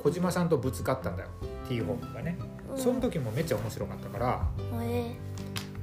[0.00, 1.28] う小島さんとぶつかったんだよ。
[1.68, 4.48] T ホークがね、ん、うん、その時もめっちゃ面白かったから。
[4.82, 5.14] え。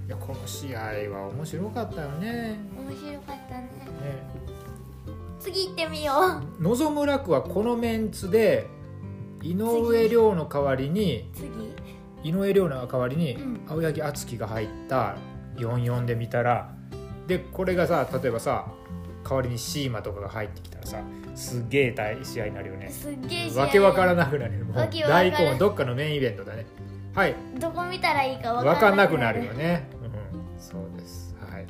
[0.07, 0.79] いやこの試合
[1.11, 2.59] は面白かったよね。
[2.77, 3.61] ー、面白かったね。
[3.61, 4.47] ね。
[5.39, 6.13] 次行ってみよ
[6.59, 6.63] う。
[6.63, 8.67] 望む楽はこのメンツで
[9.41, 11.47] 井上涼の代わりに次。
[12.23, 13.61] 井上涼の代わりにうん。
[13.67, 15.15] 青柳敦樹が入った
[15.57, 16.73] 44で見たら
[17.27, 18.67] でこれがさ例えばさ
[19.27, 21.01] 代わりにシーマとかが入ってきたらさ
[21.35, 22.89] すっげえ大試合になるよね。
[22.89, 24.65] すっげえ試合わけわからなくなるよ。
[24.65, 26.65] もう大根どっかのメインイベントだね。
[27.13, 27.35] はい。
[27.59, 29.89] どこ見たらいいかわわかんなくなるるよね。
[30.01, 30.61] うん。
[30.61, 31.35] そうです。
[31.39, 31.63] はい。
[31.63, 31.65] い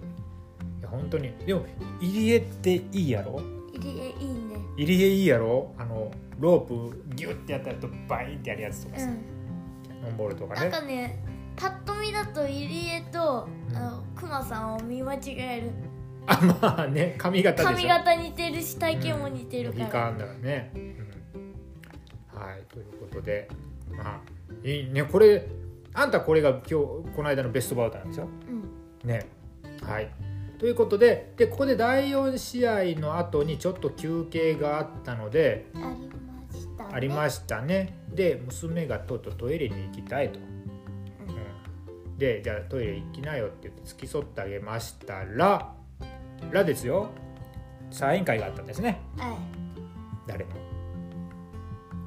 [0.82, 1.32] や本当に。
[1.46, 1.66] でも
[2.00, 3.42] 入江っていいやろ？
[3.74, 4.58] 入りえいいね。
[4.78, 5.74] 入江いいやろ？
[5.78, 9.12] あのロープギュッてやったらとバインってやるやつとかさ、うん。
[10.04, 11.24] ノンボールとかなんねかね
[11.56, 15.72] パッと見だと入江とうんあのクマさんを見間違える
[16.28, 17.76] あまあね髪型でしょ。
[17.76, 22.40] 髪型似てるし体型も似てるから、いかんだからね、うん。
[22.40, 23.50] はいということで
[23.90, 25.48] まあいいねこれ
[25.94, 28.28] あんたこれが今日この間のベストバウターなんですよ
[29.04, 29.10] うん。
[29.10, 29.28] ね。
[29.82, 30.12] はい。
[30.60, 37.98] ということででここで第4試合の後にちょっと休憩があったのでありました、ね、ありましたね。
[38.10, 40.42] で娘がとうとうトイレに行きたいと、う
[42.12, 45.74] ん、でじゃあトイレ行きなよって言って付き添ってあげましたら
[46.52, 47.10] らですよ。
[47.92, 49.02] サイン会があったんですね。
[49.18, 49.38] はい。
[50.28, 50.52] 誰の？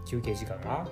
[0.06, 0.86] 休憩時間が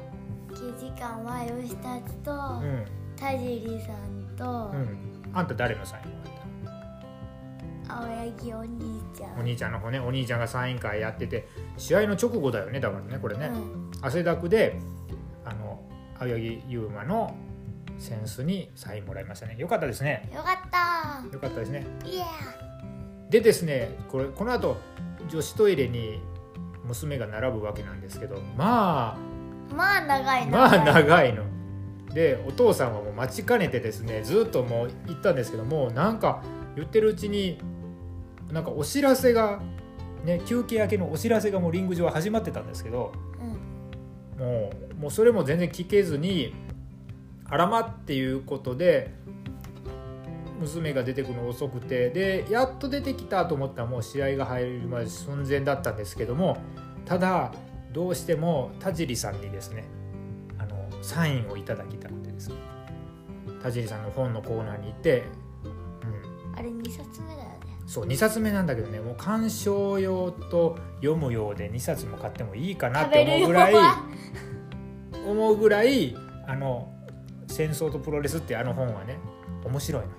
[0.50, 2.84] 休時間は吉達とうん。
[3.16, 5.22] 田尻さんとうん。
[5.32, 6.34] あんた誰のサインもらっ
[7.90, 9.34] 青柳お兄ちゃん。
[9.34, 9.98] たお兄ちゃんの方ね。
[9.98, 13.90] お兄ちゃんがサイン会やってて試合の直後だよねだからねこれね、うん。
[14.00, 14.78] 汗だくで
[15.44, 15.82] あの
[16.18, 17.36] 青柳優馬の
[17.98, 19.56] センスにサインもらいましたね。
[19.58, 20.30] よかったですね。
[20.32, 21.26] よかった。
[21.32, 21.84] よかったですね。
[22.04, 22.24] イエ
[23.30, 24.76] でですねこれこの後
[25.28, 26.20] 女子トイレに
[26.84, 31.44] 娘が並ぶわけなんですけどまーまあ長あいまあ長いの。
[32.14, 36.42] でお父さんはもう待ちかねてですねずっともう行ったんですけどもうなんか
[36.74, 37.58] 言ってるうちに
[38.50, 39.60] なんかお知らせが、
[40.24, 43.12] ね、休憩明けのお知らせがもうリング上は始まってたんですけど
[44.38, 46.54] うんもうもうそれも全然聞けずに
[47.44, 49.12] あらまっていうことで
[50.58, 56.58] 娘が出てくるの遅くてでやっと出てきたと思ったらもう試合が入るまで寸前だったんですけども
[57.04, 57.52] ただ
[57.92, 59.84] どうしても田尻さんにですね
[60.58, 62.56] あのサインをいただきたくてですね。
[63.62, 65.24] 田尻さんの本のコーナーに行って、
[65.64, 67.56] うん、あれ2冊目だよね。
[67.86, 74.04] そう2冊目なんだけどねもう鑑賞用と読む用で2冊も買ってもいいかなって思うぐらいは？
[75.26, 76.14] 思うぐらい
[76.46, 76.92] あの
[77.48, 79.18] 「戦争とプロレス」ってあの本はね
[79.64, 80.14] 面白いのよ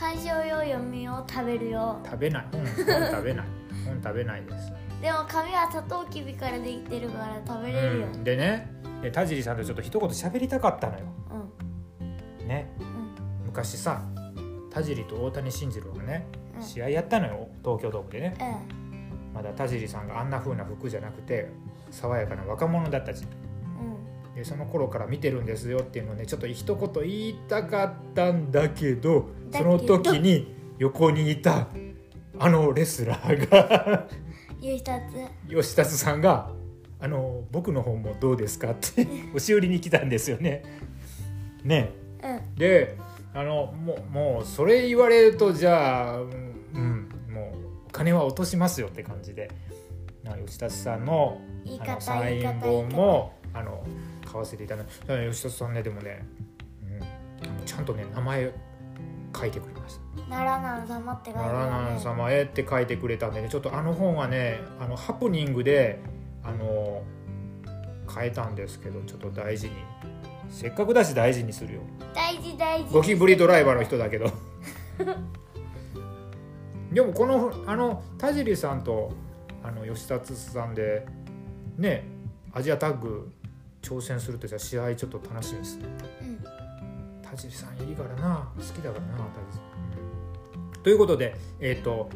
[0.00, 2.00] 鑑賞用読みを食べるよ。
[2.02, 2.46] 食べない。
[2.50, 3.46] 本本食べない。
[3.84, 8.06] 本食べないです、でも髪はサトウキビからできてるから食べれるよ。
[8.06, 11.04] うんでねで田尻さんとちょっと一言喋りたかったのよ。
[12.00, 12.48] うん。
[12.48, 12.72] ね。
[12.78, 13.46] うん。
[13.46, 14.02] 昔さ
[14.70, 16.62] 田尻と大谷慎次郎がねうん。
[16.62, 18.34] 試合やったのよ東京ドームでね。
[18.40, 19.34] うん。
[19.34, 21.50] まだ田尻さんがあんな風な服じゃなくて
[21.90, 23.26] 爽やかな若者だった時
[24.34, 31.68] でその頃から見てるんですよっていうのをねちょっと一言言いたかったんだけどその時に横にいた
[32.38, 34.06] あのレスラーが
[34.60, 35.02] 吉達
[35.48, 36.50] 吉達さんが
[37.00, 39.02] 「あの僕の本もどうですか?」って
[39.34, 40.62] 押し売りに来たんですよね。
[41.64, 41.90] ね。
[42.22, 42.54] うん。
[42.54, 42.96] で
[43.34, 46.30] あのもうもうそれ言われるとじゃあ、うん
[46.74, 49.50] うん、もうお金は落としますよって感じで。
[50.22, 51.40] な吉達さんの
[51.80, 53.82] あのサイン本もあの
[54.30, 56.24] 買わせていただいただ吉田さんねでもね、
[57.58, 58.52] うん、ちゃんとね名前
[59.36, 60.00] 書いてくれました。
[60.28, 66.00] 奈良南様って「書いて奈良南様へ」って書いてくれたんでねちょっとあの本はねあのハプニングで
[66.44, 67.02] あの
[68.12, 69.74] 変えたんですけどちょっと大事に。
[70.50, 71.80] せっかくだし大事にするよ。
[72.12, 72.92] 大事大事。
[72.92, 74.32] ゴキブリドライバーの人だけど。
[76.92, 79.12] でもこのあの田尻さんと
[79.62, 81.06] あの吉達さんで
[81.78, 82.02] ね
[82.52, 83.30] アジアタッグ
[83.82, 85.84] 挑戦するとじゃあ試合ちょっと楽しみですね。
[86.22, 86.44] うん。
[87.22, 88.48] 田尻さんいいからな。
[88.56, 92.08] 好きだからな田尻さん、うんということでえっ、と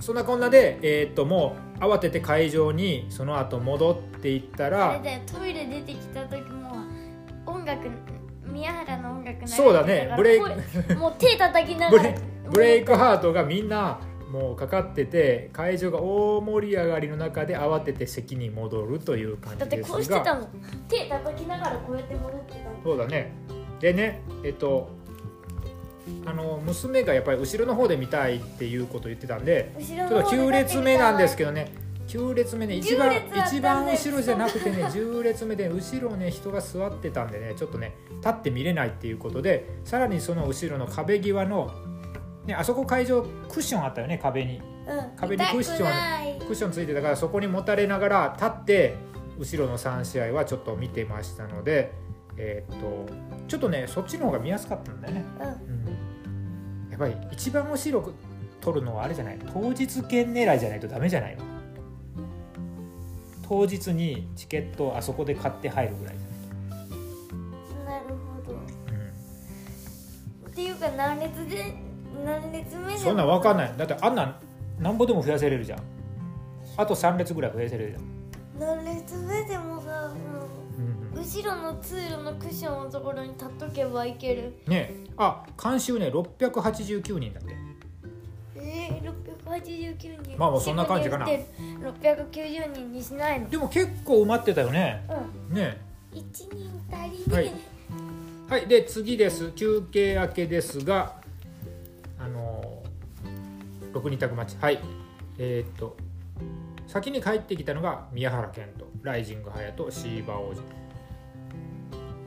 [0.00, 6.72] そんなこんなで、えー、ともう慌てて会場にその後戻っていったあらトイレ出てきた時も
[7.44, 7.88] 音楽
[8.46, 10.12] 宮原の音楽そうだね。
[10.16, 12.14] ブレイクもう手叩きながら。
[12.50, 20.48] ブレイクハートがみんなもうかかってて会場が大盛り上がりの中で慌てて席に戻るという感だってじですこうしてたがもん
[20.88, 23.32] 手叩きながらこうやって戻ってたそうだね
[23.80, 24.90] でねえっと
[26.26, 31.72] あの娘がやっぱり後ろの方で見たいっていうことを言ってたんで後ちょっと9列目なんですけけどね
[32.08, 41.70] 9列目ね一番10列あったんだよ一番後ろじゃなくてね10 列目で後ろね人が座ってたんでねちょっとね立って見れないっていうことでさらにその後ろの壁際の
[42.48, 44.56] ねあそこ会場クッションあったよね壁に。
[44.56, 44.62] うん
[45.16, 48.96] 壁にクッションクッションついてたからそこにもたれながら立って
[49.38, 51.92] 後ろの3試合はちょっと見てましたので
[52.38, 53.06] えーっと
[53.46, 55.46] ちょっとねそっちの方が見やすかったんだよね、うん。
[55.46, 55.50] う
[56.88, 58.12] ん、やっぱり一番後ろ
[58.62, 59.38] 取るのはあれじゃない？
[59.52, 61.44] 当日券狙いじゃないとダメじゃないの？
[63.46, 66.24] 当日にチケットをあそこで買って入るぐらいじ
[67.84, 68.04] なる
[68.46, 68.58] ほど。
[68.58, 71.74] ゃない、っていうか何列で
[72.24, 73.74] 何列目そんなん分かんない。
[73.76, 74.34] だってあんなん
[74.78, 75.82] なんぼでも増やせれるじゃん。
[76.76, 80.46] あと3列ぐらい増やせれるじゃん、何列目でもさも
[80.78, 84.54] うんう後ろの通路のクッションのところに立っとけばいける。
[84.66, 85.06] うん、ねえ。
[85.16, 87.56] あ監修ね689人だって。
[88.56, 89.12] えー、
[89.44, 90.38] 689人。
[90.38, 91.26] まあもうそんな感じかな。
[91.26, 91.42] 渋
[91.80, 93.50] 谷って690人にしないの。
[93.50, 95.04] でも結構埋まってたよね。
[95.50, 95.56] うん。
[95.56, 95.80] ね
[96.14, 96.46] 1人
[96.90, 97.52] 足りはいね
[98.48, 98.52] え。
[98.52, 98.66] はい。
[98.68, 99.50] で次です。
[99.52, 101.17] 休憩明けですがあのー、
[103.98, 104.60] 6人宅待ち。
[104.60, 104.80] はい。
[105.38, 105.96] えーっと
[106.86, 108.86] 先に帰ってきたのが宮原健人。
[109.02, 110.62] ライジング隼人シーバー王子。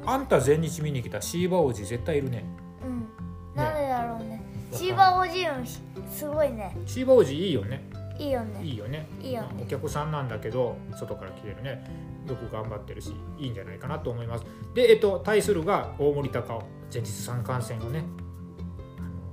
[0.06, 1.22] あんた全日見に来た。
[1.22, 2.46] シーバー王子絶対いるね。
[2.84, 3.56] うん。
[3.56, 4.20] なんでだろうね。
[4.20, 4.42] わかんない。
[4.72, 6.78] シーバーオジウムすごいね。
[6.86, 7.90] シーバー王子いいよね。
[8.20, 8.64] いいよね。
[8.64, 9.08] いいよね。
[9.20, 9.64] いいよね。
[9.64, 11.84] お客さんなんだけど外から来てるね。
[12.28, 14.46] よく頑張ってるしいいんじゃないかなと思います。
[14.76, 16.64] でえっと対するが大森隆夫。
[16.94, 18.04] 前日三冠戦をね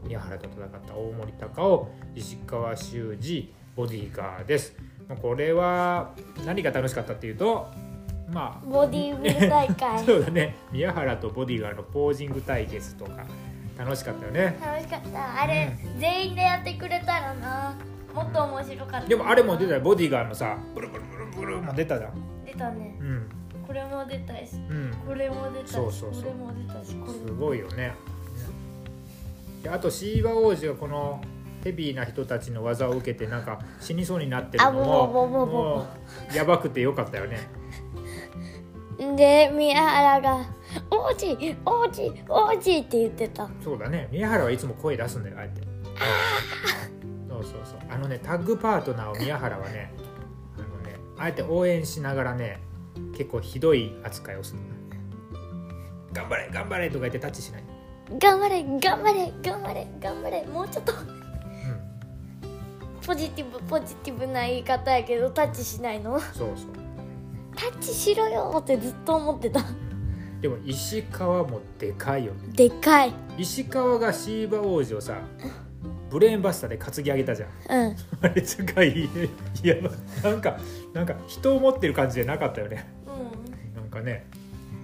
[0.05, 4.75] 宮原と戦った大森隆夫石川修司ボディーガーです。
[5.09, 6.13] まあこれは
[6.45, 7.69] 何が楽しかったっていうと
[8.31, 9.99] まあボディービル大会。
[10.05, 10.57] そうだね。
[10.73, 13.25] 宮原とボディーガーのポージング対決とか
[13.79, 14.59] 楽しかったよね。
[14.61, 15.43] 楽しかった。
[15.43, 17.75] あれ、全員でやってくれたらな。
[18.15, 19.09] もっと面白かった。
[19.09, 19.81] でもあれも出たよ。
[19.81, 22.13] ボディーガーのさブルブルブルブルも出たじゃん。
[22.45, 22.97] 出たね。
[23.01, 23.29] うん。
[23.67, 24.57] これも出たし。
[24.69, 24.93] うん。
[25.07, 25.73] これも出たし。
[25.73, 26.23] そうそうそう。
[26.25, 26.91] これも出たし。
[26.91, 27.07] すも。
[27.47, 27.93] ごいよね
[29.63, 31.21] であとシーバ王子がこの
[31.65, 35.87] ヘビーな人たちの技を受けてなんか死にそうになってるのもあも
[36.33, 37.49] うやばくてよかったよね。
[39.17, 40.47] で宮原が
[40.91, 43.49] 「王子王子王子」って言ってた。
[43.63, 44.09] そうだね。
[44.11, 45.63] 宮原はいつも声出すんだよあえて。
[47.29, 47.79] そうそうそう。
[47.89, 49.93] あのねタッグパートナーを宮原はね
[50.57, 52.61] あのねあえて応援しながらね
[53.17, 54.67] 結構ひどい扱いをするの。
[56.13, 57.65] 頑張れ頑張れとか言ってタッチしない、
[58.17, 60.47] 頑張れ頑張れ頑張れ頑張れ。
[60.47, 61.07] もうちょっとうん、
[63.07, 66.19] ポジティブポジティブな言い方やけどタッチしないの？
[66.19, 66.69] そうそう。
[67.55, 69.61] タッチしろよってずっと思ってた。
[70.41, 72.49] でも石川もでかいよね。
[72.53, 73.13] でかい。
[73.37, 75.21] 石川がシーバ王子をさ
[76.09, 77.51] ブレーンバスターで担ぎ上げたじゃん。
[77.89, 77.97] うん。
[78.23, 79.09] あれすごいい
[80.23, 80.57] なんか
[80.95, 82.89] なんか人を持ってる感じじゃなかったよね。
[83.07, 83.75] うん。
[83.75, 84.25] なんかね。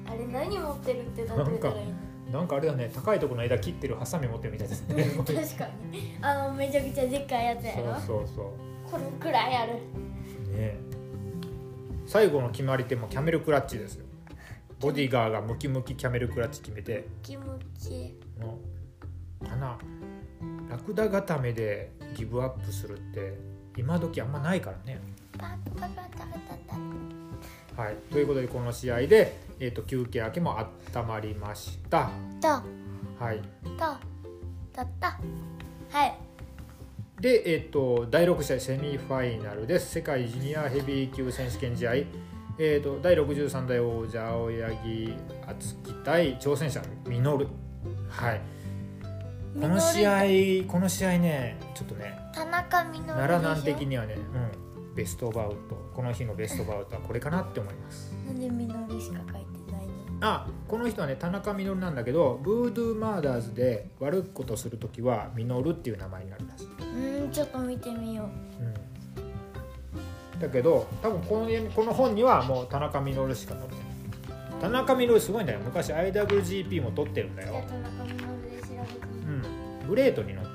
[0.07, 1.95] あれ何持ってるって例えたらいいの？
[2.33, 6.17] なんかあれだね高いところの枝切ってるハサミ持ってるみたいですね確かに。
[6.21, 7.95] あのめちゃくちゃでっかいやつやろ？
[8.01, 8.53] そうそう
[8.91, 9.75] そこれくらいある。
[10.53, 10.77] うね
[12.07, 14.05] 最後の決まり手もキャメルクラッチですよ。
[14.81, 17.07] ボディガーがムキムキキャメルクラッチ決めて。
[17.23, 18.59] キムチの
[19.49, 19.79] かな。
[20.69, 23.39] ラクダ固めでギブアップするって
[23.77, 25.01] 今時あんまないからね。
[25.39, 27.24] パッパッパッパッパッパッ
[27.77, 32.11] はい、ということでこの試合で、えー、と休憩明けも温まりました。
[32.41, 32.49] と。
[33.19, 33.41] はい、
[33.77, 34.15] と。
[34.73, 35.19] たった。
[35.91, 36.15] はい。
[37.21, 39.91] で、えー、と第6試合セミファイナルです。
[39.91, 45.15] 世界ジュニアヘビー級選手権試合、えー、と第63代王者青柳
[45.47, 47.49] 敦樹対挑戦者ミノル。
[48.09, 48.41] はい。
[49.61, 54.64] この試合この試合ねちょっとね田中みの奈良南的にはね、うん、
[54.95, 58.13] ベストバウトこの日のベストバウトはこれかなって思います。
[58.27, 59.95] なんでみのりしか書いてないの？
[60.21, 66.69] あこの人はね田中稔なんだけどブードゥーマーダーズで悪いことする時は稔っていう名前になるらしい、
[67.25, 68.27] うんちょっと見てみよう。
[70.39, 73.85] ん、だけど多分このこの本にはもう田中稔しか載ってない。
[74.61, 75.59] 田中稔すごいんだよ。
[75.65, 79.41] 昔 IWGP も取ってるんだうじゃあよ、田中みのりで調べてみよ
[79.83, 79.85] う。
[79.85, 80.54] ん、グレートに載って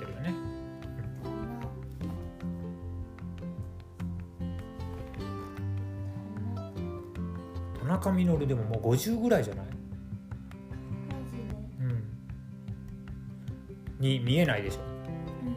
[7.90, 9.66] 中稔でももう50ぐらいじゃない、
[11.80, 12.04] うん、
[14.00, 14.80] に見えないでしょ？
[15.44, 15.50] う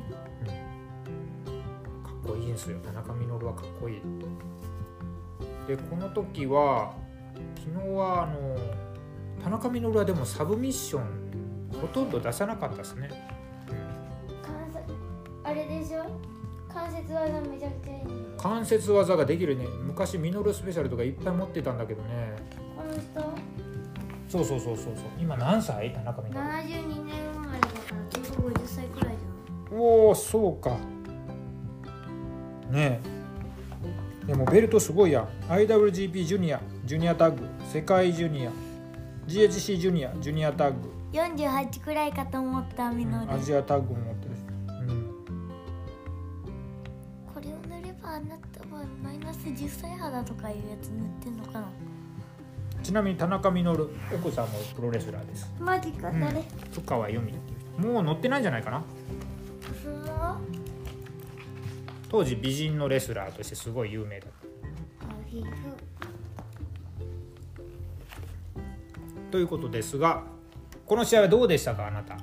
[1.50, 2.02] ん。
[2.02, 2.78] かっこいいんですよ。
[2.80, 4.00] 田中稔はかっこいい。
[5.68, 6.92] でこの時は
[7.56, 8.56] 昨日はあの
[9.44, 11.02] 田中稔はでもサブミッション
[11.80, 13.08] ほとんど出さなかったですね、
[14.42, 14.92] 関節
[15.44, 16.04] あれでしょ？
[16.72, 18.02] 関節技めちゃくちゃいい
[18.38, 19.66] 関節技ができるね。
[19.84, 22.34] 昔ミノルスペシャルとかいっぱい持ってたんだけどね。
[22.76, 23.02] この人？
[24.28, 25.04] そうそうそうそうそう。
[25.20, 25.92] 今何歳？
[25.92, 30.70] 田中稔72年生まれだから結構50歳くらいじおおそうか。
[32.70, 33.00] ね
[34.24, 34.26] え。
[34.26, 35.28] でもベルトすごいやん。
[35.50, 37.44] IWGP ジュニアジュニアタッグ。
[37.72, 38.50] 世界ジュニア。
[39.26, 40.90] GHC ジュニアジュニアタッグ。
[41.12, 43.32] 48くらいかと思ったミノル。
[43.32, 44.31] アジアタッグも持ってる
[48.12, 51.66] あなたはマイナス10歳肌とかいうやつ塗ってんのかな？
[52.76, 55.50] うん、ちなみに田中稔奥さんもプロレスラーです。
[55.58, 56.42] マジかうん誰、
[56.72, 57.88] 深川由美っていう人。
[57.88, 58.82] もう乗ってないんじゃないかな？
[62.10, 64.46] 当時美人のレスラーとしてすごい有名だった。
[69.30, 70.24] ということですが
[70.84, 72.18] この試合はどうでしたかあなた？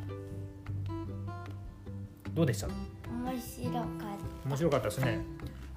[2.35, 2.67] どうでした？
[2.67, 2.75] 面
[3.41, 3.83] 白かっ
[4.45, 5.25] 面白かったですね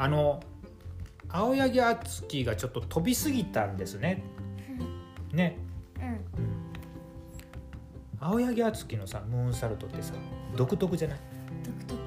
[0.03, 0.41] あの
[1.29, 4.25] 青柳敦樹がちょっと飛びすぎたんですね。
[5.33, 5.57] ね。
[5.95, 6.19] たうん。
[8.19, 10.13] 青柳敦樹のさムーンサルトってさ
[10.57, 11.19] 独特じゃない？
[11.65, 12.01] 独特。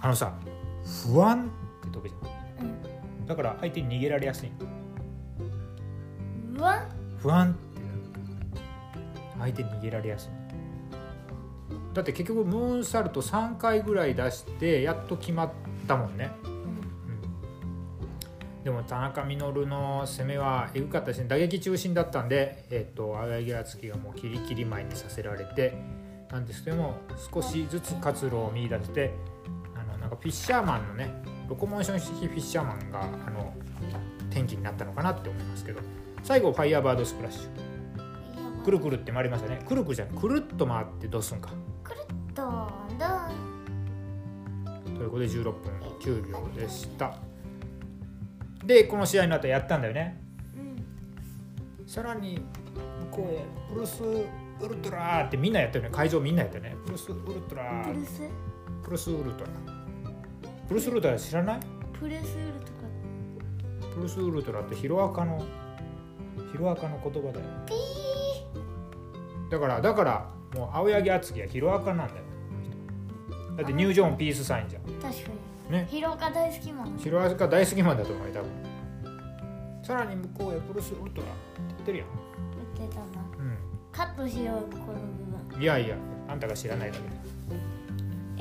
[0.00, 0.34] あのさ
[1.04, 2.70] 不安って時じゃんう
[3.22, 3.26] ん。
[3.26, 4.50] だから相手に逃げられやすい。
[6.56, 6.88] うわ
[7.18, 7.60] 不安って
[9.38, 10.30] 相手に逃げられやすい。
[11.94, 15.52] だって結局ムーンサルト3回ぐらい出してやっと決まっ
[15.92, 16.50] たもんね、うん。
[16.50, 16.54] う
[18.60, 25.74] ん、でも田中稔の攻めはエグかったし打撃中心だったんで、えー、と青柳敦樹がもうキリキリ前にさせられて
[26.30, 26.96] なんですけども
[27.32, 29.12] 少しずつ活路を見出して
[29.74, 33.54] あのなんかフィッシャーマンのねロコモーション式フィッシャーマンがあの
[34.30, 35.80] 転機になったのかなって思いますけど
[36.22, 37.72] 最後ファイヤーバードスプラッシュ。
[38.64, 39.60] くるくるって回りましたね。
[39.66, 40.14] くるくるじゃない。
[40.14, 41.50] くるっと回ってどうすんか。
[41.82, 43.51] くるっとどん
[45.02, 45.52] ということで16分
[45.98, 47.16] 9秒でした。
[48.64, 50.22] でこの試合の後やったんだよね。
[50.56, 51.88] うん。
[51.88, 52.38] さらに
[53.10, 53.44] 向こうへ
[53.74, 55.90] プルスウルトラってみんなやったよね。
[55.90, 56.76] 会場みんなやったよね。
[56.86, 58.22] プルスウルトラプルス？
[58.84, 59.50] プルスウルトラ
[60.68, 61.60] プルスウルトラ知らない？
[61.98, 62.72] プレスウルとか
[63.96, 65.44] プルスウルトラってヒロアカの
[66.52, 67.46] ヒロアカの言葉だよ。
[67.66, 67.74] ピ
[69.50, 72.21] だからだからもう青柳敦樹はヒロアカなんだよ
[73.56, 74.82] だってニュージョーンピースサインじゃん。
[74.82, 75.30] ー確か
[75.68, 75.72] に。
[75.72, 75.86] ね。
[75.90, 78.50] 広岡大好きマンヒロアカ大好きマンだと思うよ多分。
[79.82, 82.08] さらに向こうへプルスウルトラって言ってるやん。
[82.78, 83.06] 言ってたな。
[83.06, 83.12] う
[83.90, 85.00] カットしようこの
[85.48, 85.58] 部分。
[85.58, 85.96] んいやいや
[86.28, 87.22] あんたが知らないだけで。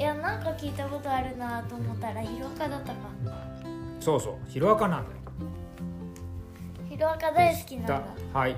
[0.01, 2.95] いやなんか聞いたことあるなと思ったら広岡だったか。
[3.99, 5.17] そうそうヒロアカなんだよ。
[6.89, 8.01] 広岡大好きなんだ。
[8.33, 8.55] だはい。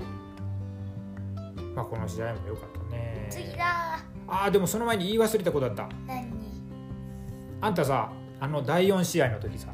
[1.74, 3.26] まあこの試合も良かったね。
[3.30, 5.88] 次だあーでもその前に言い忘れたことあった。
[6.06, 6.32] 何？
[7.60, 9.68] あんたさあの第4試合の時さ。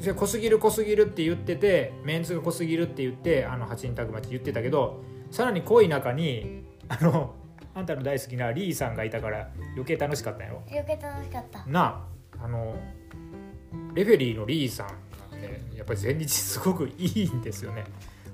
[0.00, 0.14] うん。
[0.14, 7.34] 濃すぎる濃すぎるって言っててメンツが濃すぎるって言ってあの8人タッグマッチ言ってたけどさらに濃い中にあの
[7.74, 10.58] あんたの大好きなリーさんがいたから余計楽しかったんやろ。
[10.58, 11.64] る余計楽しかった。
[11.66, 12.04] な
[12.40, 12.74] ああの
[13.94, 14.92] レフェリーのリーさんが
[15.36, 17.84] ねやっぱり前日すごくいいんですよね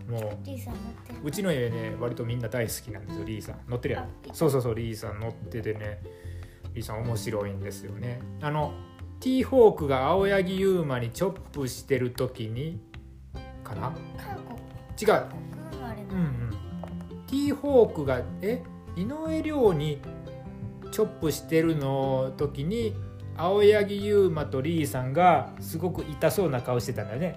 [0.09, 0.47] もう。
[0.47, 1.19] リーさん乗ってる。
[1.23, 3.61] うちの家ね割とみんな大好きなんですよリーさん。
[3.69, 6.01] 乗ってるやあんそうそうそうリーさん乗っててね
[6.75, 8.21] リーさん面白いんですよね。
[8.41, 8.73] あの
[9.21, 12.81] T ホークが青柳優馬にチョップしてる時に
[13.65, 13.93] かな？
[15.01, 15.27] 違う。
[16.11, 16.51] うんうん。
[17.27, 18.63] T ホークがえ
[18.97, 20.01] 井上涼に
[20.91, 22.95] チョップしてるの時に
[23.37, 27.37] 青柳優馬とリーさんがすごく痛そうな顔してたんだよね。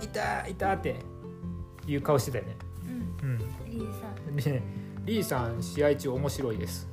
[0.00, 0.96] 痛い痛って
[1.92, 2.56] いう顔してたよね。
[3.22, 3.30] うん。
[3.30, 3.38] うん。
[3.66, 4.36] リーさん。
[4.36, 4.62] ね
[5.04, 6.88] リーさん試合中面白いです。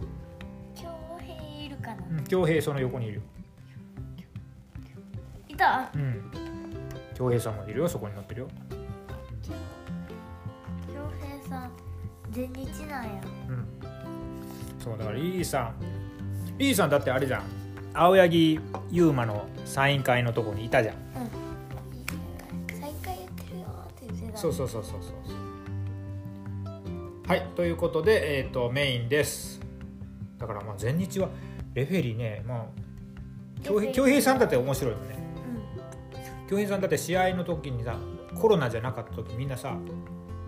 [0.76, 0.88] 恭
[1.20, 1.34] 平
[1.66, 1.98] いるかな。
[2.10, 3.16] うん恭平その横にいる。
[3.16, 3.22] よ
[5.50, 5.90] いた？
[5.94, 6.32] うん。
[7.18, 8.48] 恭平さんもいるよそこに乗ってるよ。
[10.88, 11.72] 恭平さん
[12.32, 13.22] 全日なんや。
[13.50, 13.68] うん。
[14.80, 15.76] そうだからリーさん。
[16.58, 17.44] リーさんだってあれじゃん。
[17.94, 18.60] 青柳
[18.92, 20.96] 優馬のサイン会のとこにいたじゃん。
[20.96, 21.45] うん
[24.52, 27.28] そうそうそうそうそう。
[27.28, 27.48] はい。
[27.56, 29.60] ということで、えー、とメインです。
[30.38, 31.30] だからまあ前日は
[31.74, 32.66] レフェリーねまあ
[33.64, 35.16] 恭平恭平さんだって面白いよね。
[36.48, 37.98] 恭平さんだって試合の時にさ
[38.36, 39.76] コロナじゃなかった時みんなさ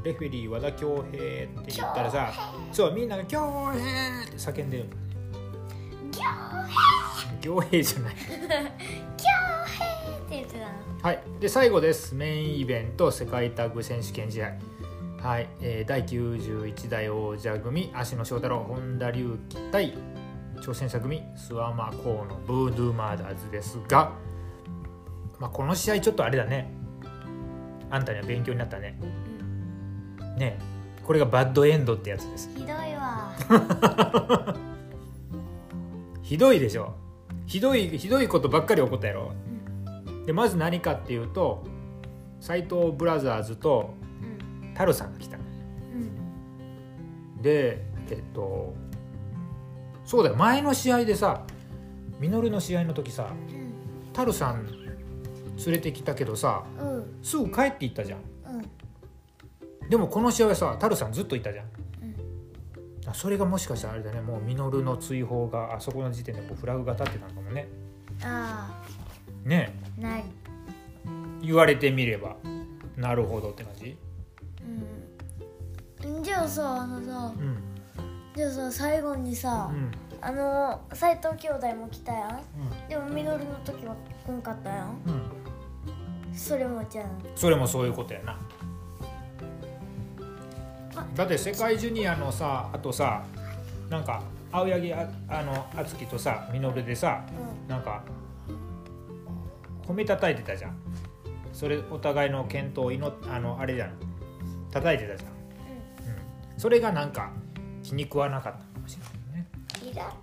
[0.04, 2.32] レフェリー和田恭平って言ったらさ
[2.72, 3.82] そうみんなが「恭平!」
[4.24, 4.90] って叫んでるの
[7.42, 8.16] 恭平じゃない。
[9.42, 9.47] うん
[10.44, 10.72] って言って
[11.02, 12.16] たなはい、で最後です。
[12.16, 14.54] メインイベント世界タッグ選手権試合。
[15.22, 19.94] はい、えー第91代王者組芦野翔太郎本田隆起対
[20.62, 24.14] 挑戦者組諏訪間河野ブードゥーマーダーズですが、
[25.40, 26.72] まあ、この試合ちょっとあれだね。
[27.90, 29.00] あんたには勉強になったね。
[30.38, 30.60] ね。
[31.04, 32.50] これがバッドエンドってやつです。
[32.54, 33.34] ひどいわ。
[36.22, 36.96] ひどいでしょ。
[37.46, 39.32] ひどいひどいことばっかり起こったやろ
[40.28, 41.64] でまず何かっていうと
[42.42, 43.94] 斎藤ブラザーズと
[44.62, 44.74] うん。
[44.76, 45.38] タルさんが来た。
[45.38, 45.40] う
[47.40, 47.42] ん。
[47.42, 48.76] でえっと
[50.04, 50.36] そうだよ。
[50.36, 51.44] 前の試合でさ
[52.20, 53.34] ミノルの試合の時さ
[54.12, 54.96] タルさん連
[55.68, 56.98] れてきたけどさうん。
[56.98, 58.20] うんすぐ帰っていったじゃん。
[58.20, 59.90] うん。
[59.90, 61.66] でもこの試合はさタルさんずっといたじゃん。
[61.66, 63.10] うん。
[63.10, 64.20] あそれがもしかしたらあれだね。
[64.20, 67.70] もうミノルの追放があそこの時点でこうフラグが立ってたのかもね。
[68.24, 68.84] あ
[69.46, 70.24] ねあない。
[71.42, 72.36] 言われてみれば。
[72.96, 73.98] なるほどって感じ？
[76.04, 76.24] うん。
[76.24, 77.58] じゃあさあのさうん。
[78.36, 79.92] じゃあさ最後にさ、うん。
[80.20, 82.30] あの斎藤兄弟も来たやん？
[82.30, 82.34] う
[82.90, 83.96] でもミノルの時は
[84.26, 84.88] 来んかったやん？
[84.88, 84.92] ん
[86.30, 86.36] うん。
[86.36, 88.40] それもじゃんそれもそういうことやな。
[91.16, 93.24] だって世界ジュニアのさあとさ
[93.90, 97.24] なんか青柳ああの敦樹とさミノルでさ
[97.68, 98.04] なんか
[99.88, 100.78] 褒めたたいてたじゃん。
[101.54, 103.94] それお互いの健闘を祈っあのあれじゃん。
[104.72, 107.32] 叩いてたじゃん、うん、それがなんか
[107.82, 109.48] 気に食わなかったかもしれないね。
[109.84, 110.14] うんいらこ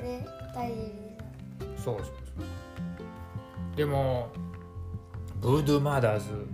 [0.00, 0.24] れ
[0.54, 0.92] 大事
[1.76, 2.12] そうそうそ
[3.74, 3.76] う。
[3.76, 4.30] でも
[5.40, 6.46] ブードゥーマーダーズ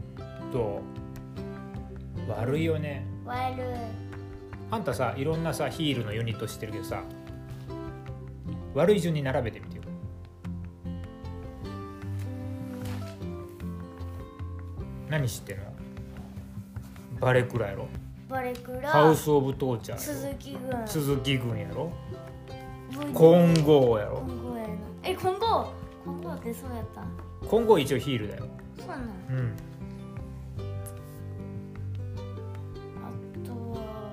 [0.53, 0.82] と
[2.26, 3.07] 悪いよね。
[3.24, 3.64] 悪い。
[4.70, 7.05] あんたさいろんなさヒールのユニット知ってるけどさ
[8.74, 9.74] 悪い順に並べてみて
[15.14, 15.62] 何知ってんの？
[17.20, 17.86] バレクラやろ？
[18.28, 18.90] バレクラ？
[18.90, 20.70] ハウス・オブ・トーチャーや鈴木軍。
[20.70, 21.92] ろ鈴木軍やろ？
[22.90, 24.18] 金混合やろ？
[24.18, 24.74] 合やな。
[25.04, 25.72] え混合
[26.04, 27.46] 混合ってそうやった。
[27.46, 28.46] 混合一応ヒールだよ。
[28.76, 29.56] そうなのうん。
[33.04, 34.12] あとは。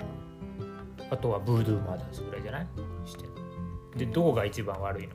[1.09, 2.67] あとはブードゥーマーダーズぐらいじゃない？
[3.07, 3.21] 知っ
[3.95, 5.13] てでどこが一番悪いの？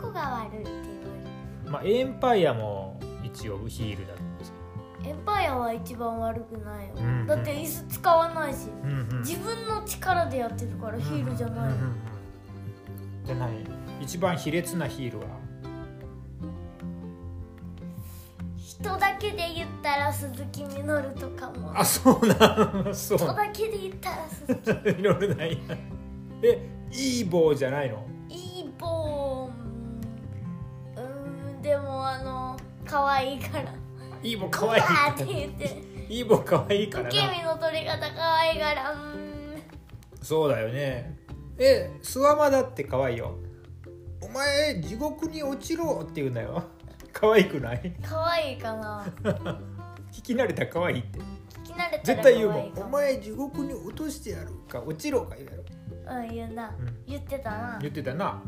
[0.00, 0.70] こが悪いって
[1.64, 4.54] 言わまあエンパイアも一応ヒールだと思うんですよ
[5.02, 8.68] れるエンパイアは一番悪くないよ、うんだって椅子使わないし。
[8.82, 9.20] うんうん。
[9.20, 11.94] 自分の力でやってるからヒールじゃない、うんうんうん
[13.22, 13.50] じゃない
[14.00, 15.26] 一番卑劣なヒールは？
[18.56, 21.78] 人だけで言ったら鈴木みのるとかも。
[21.78, 22.34] あそうな
[22.82, 22.94] の？
[22.94, 23.18] そう。
[23.18, 24.54] 人だけで言ったら鈴
[24.94, 25.00] 木。
[25.00, 25.58] いろいろない
[26.42, 28.06] えいい棒じゃないの？
[32.90, 33.72] 可愛いから。
[34.22, 34.78] いい棒かわい。
[34.78, 35.82] いわーって言って。
[36.08, 37.08] いい棒かわいいからな。
[37.10, 38.92] 受け身の取り方可愛いから。
[38.92, 39.62] うん。
[40.22, 41.16] そうだよね。
[41.58, 43.36] えスワマだって可愛いよ。
[44.22, 46.62] お前地獄に落ちろって言うんだよ。
[47.12, 47.92] 可愛くない？
[48.02, 49.04] 可愛いかな。
[50.12, 51.18] 聞き慣れたら可愛いって。
[51.18, 52.72] 聞き慣れた絶ら対言うもん。
[52.76, 55.64] お前地獄に落としてやるか落ちろか言うやろ。
[56.18, 56.76] うん言うな、ん。
[57.06, 57.78] 言ってたな。
[57.80, 58.42] 言ってたな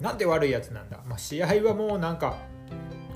[0.00, 2.36] なんて悪いやつなんだ、まあ、試合はもうなんか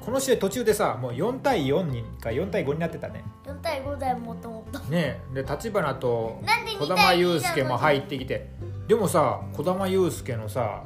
[0.05, 3.24] この試合途中でさもう4対4にか4対5になってたね。
[3.47, 4.78] 4対5だよもともと。
[4.80, 5.35] ねえ。
[5.35, 8.51] で立花となんで2児玉対2悠介も入ってきて。
[8.87, 10.85] でもさ児玉悠介のさ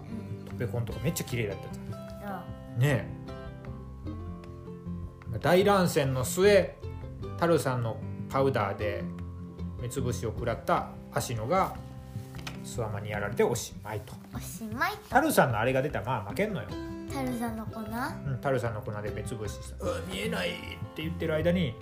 [0.48, 2.32] トペコンとかめっちゃ綺麗だったじゃん。
[2.32, 2.44] あ。
[2.78, 3.08] ね
[5.34, 5.38] え。
[5.40, 6.76] 大乱戦の末
[7.38, 7.96] タルさんの
[8.28, 9.02] パウダーで
[9.80, 11.74] 目つぶしを食らった芦野が
[12.68, 14.12] スワマにやられておしまいと。
[14.34, 16.68] おしまいタルさんのあれが出たらまあ負けんのよ、
[17.12, 17.80] タルさんの粉？
[17.80, 17.82] う
[18.30, 20.54] ん、タルさんの粉で目つぶしした「うわ見えない!」っ
[20.94, 21.74] て言ってる間に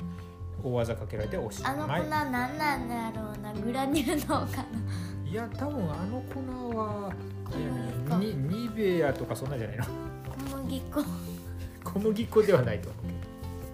[0.62, 7.12] 大技かけられておしあの粉まいなんだろうなグラニュー糖かないや多分あの粉は
[7.50, 8.34] 小麦粉に
[8.64, 9.84] ニベアとかそんなんじゃないの？
[9.84, 11.02] 小麦粉。
[11.84, 13.02] 小麦粉ではないと思う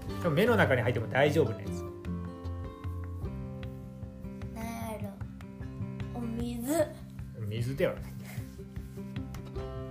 [0.09, 0.23] けど。
[0.23, 1.82] でも目の中に入っても大丈夫なやつ
[7.73, 8.03] 水ではない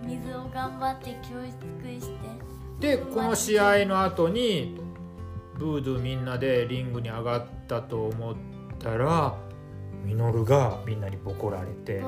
[0.06, 2.10] 水を頑張って教室し
[2.80, 2.98] て。
[2.98, 4.80] でこの試合の後に
[5.58, 8.36] ブードゥみんなでリングに上がったと思っ
[8.80, 9.36] たら
[10.04, 12.02] ミノルがみんなにボコられて。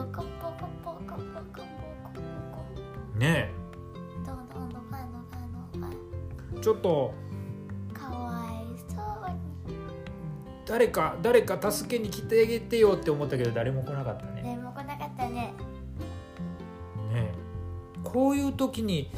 [3.15, 3.63] ねえ
[6.61, 7.13] ちょっと
[7.93, 9.78] かわいそうに
[10.65, 14.43] 誰か誰か助けに来てあげてよって思ったけど誰も来なかったね
[18.14, 19.09] こういう時に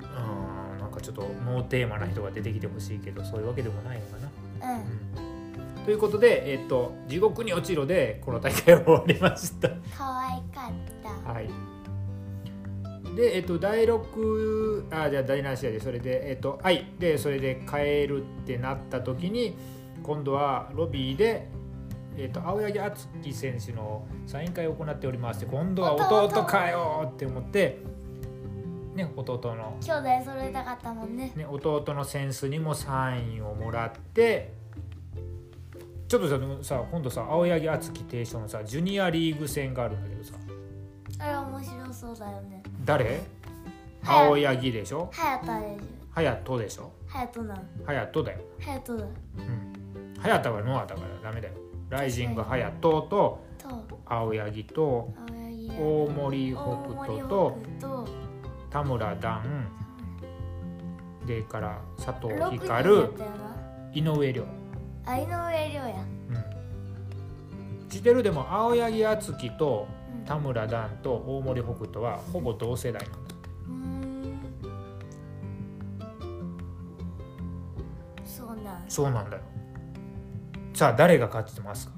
[0.00, 4.16] うんなんかちょっとノーテーマな人が出てきてほしいけどそういうわけでもないのか
[4.62, 4.74] な。
[4.74, 5.84] うん。
[5.84, 9.68] ということで、えっと「地獄に落ちろ」でこの大会は終わりました。
[9.98, 10.72] 可愛かっ
[11.02, 11.32] た。
[11.32, 11.48] はい、
[13.16, 16.86] で、えっと、第6あじゃあ第7試合でそれでえっとはい。
[17.00, 19.56] でそれで帰るってなった時に
[20.04, 21.48] 今度はロビーで
[22.16, 26.68] えー、と青柳敦樹選手のサイン会を行っておりまして今度は弟か。
[26.68, 27.78] よって思って、
[28.94, 31.32] ね、弟の、兄弟揃えたかったもんね。
[31.34, 34.52] ね、弟のセンスにもサインをもらって
[36.06, 40.34] ちょっとさでもさ今度さ青柳敦樹提唱のさジュニアリーグ戦があるんだけどさ。
[41.18, 42.62] あれ面白そうだよね。
[42.84, 43.22] 誰？
[44.04, 45.08] 青柳でしょ？
[45.12, 45.80] 隼人でし
[46.14, 46.82] 隼人でしょ？
[46.82, 47.62] ょ隼人なの。
[47.86, 48.38] 隼人だよ。
[48.60, 49.04] 隼人だ。
[49.04, 50.22] うん。
[50.22, 51.54] 隼人はノアだからダメだよ
[51.92, 53.38] ライジング隼人とと
[54.06, 55.12] 青柳と
[55.78, 56.62] 大森北
[57.02, 57.58] 斗と
[58.70, 59.68] 田村段
[61.26, 62.88] でから佐藤6人だ光
[63.92, 64.48] 井上涼、な
[65.04, 66.06] あ井上涼や。
[66.30, 68.22] うん、知ってる？
[68.22, 69.86] でも青柳敦樹と
[70.18, 70.24] うん。
[70.24, 73.18] 田村段と大森北斗はほぼ同世代なんだ。
[78.88, 79.42] そうなんだよ
[80.74, 81.92] さあ誰が勝ってますか？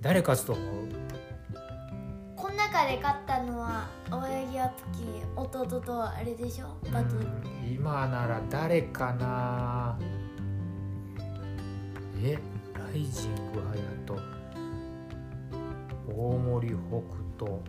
[0.00, 0.88] 誰勝つと思う？
[2.36, 5.04] この中で勝ったのは青柳敦樹
[5.36, 6.76] 弟とあれでしょ？
[6.92, 7.20] バトル。
[7.20, 9.96] うん今なら誰かな？
[12.22, 12.36] え
[12.74, 14.18] ライジング隼人。
[16.14, 16.76] 大森北
[17.38, 17.60] 斗。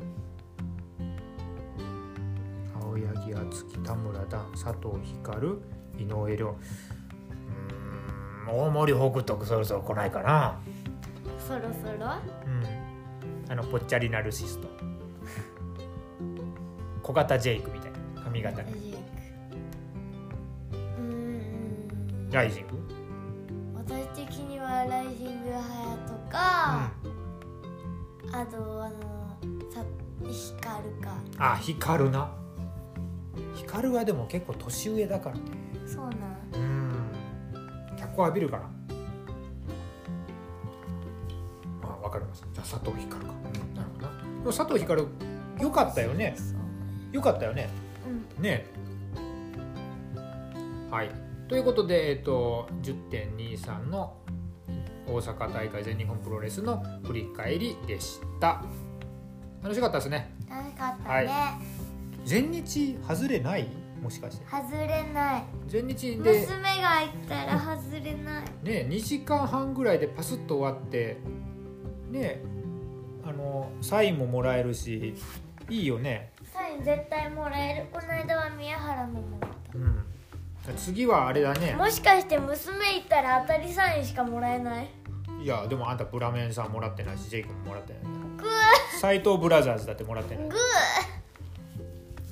[2.82, 5.48] 青柳敦樹田村段佐藤光
[5.98, 6.56] 井上涼
[8.48, 10.60] 大森北斗そろそろ来ないかな。
[11.48, 11.98] そろそろ？
[12.46, 12.64] うん。
[13.52, 14.68] あのぽっちゃりナルシスト。
[17.04, 18.98] 小型ジェイクみたいな髪型ジェイク。
[20.74, 21.02] うー
[22.28, 22.30] ん。
[22.32, 22.76] ライジング？
[23.88, 25.60] 私的にはライジングハ
[25.91, 26.89] ヤとか、
[28.32, 28.96] あとあの
[29.72, 29.84] さ
[30.24, 31.14] 光るか。
[31.38, 32.32] あ光るな。
[33.56, 35.41] 光はでも結構年上だからね。
[35.86, 36.16] そうなん。
[36.54, 36.85] うん
[38.16, 38.70] 脚光浴びるかな
[41.84, 44.51] あわかりますじゃあ佐藤光か、なるほどな。
[44.51, 45.03] 佐藤光
[45.61, 46.36] よかったよね。
[47.11, 47.70] よかったよね。
[48.38, 48.43] うん。
[48.43, 48.66] ね。
[50.91, 51.09] はい。
[51.47, 54.18] ということで、えっと、10.23の
[55.07, 58.63] 大阪大会全日本プロレスの振り返りでした。
[59.63, 60.36] 楽しかったですね。
[60.49, 61.28] 楽しかったはい。
[61.28, 61.34] ね、
[62.26, 63.85] 全日外れない？
[64.02, 64.46] もしかして。
[64.46, 65.43] 外れない。
[65.68, 66.16] 全日で。
[66.18, 68.43] 娘が行ったら外れない。
[68.64, 71.18] ね2時間半ぐらいでパスッと終わって
[72.12, 72.41] ね
[73.24, 75.16] あのサインももらえるし
[75.70, 76.32] いいよね。
[76.54, 77.86] サイン絶対もらえる。
[77.91, 80.06] この間は宮原ももらっうん。
[80.78, 81.72] 次はあれだね。
[81.72, 84.89] たもしかして娘行ったら当たりサインしかもらえない？
[85.43, 88.04] いやでもあんたブラメンさんもらってないしジェイクももらってない
[88.38, 88.46] グ
[89.00, 90.46] 斎藤ブラザーズだってもらってない。
[90.46, 90.50] ー。
[90.50, 90.56] グ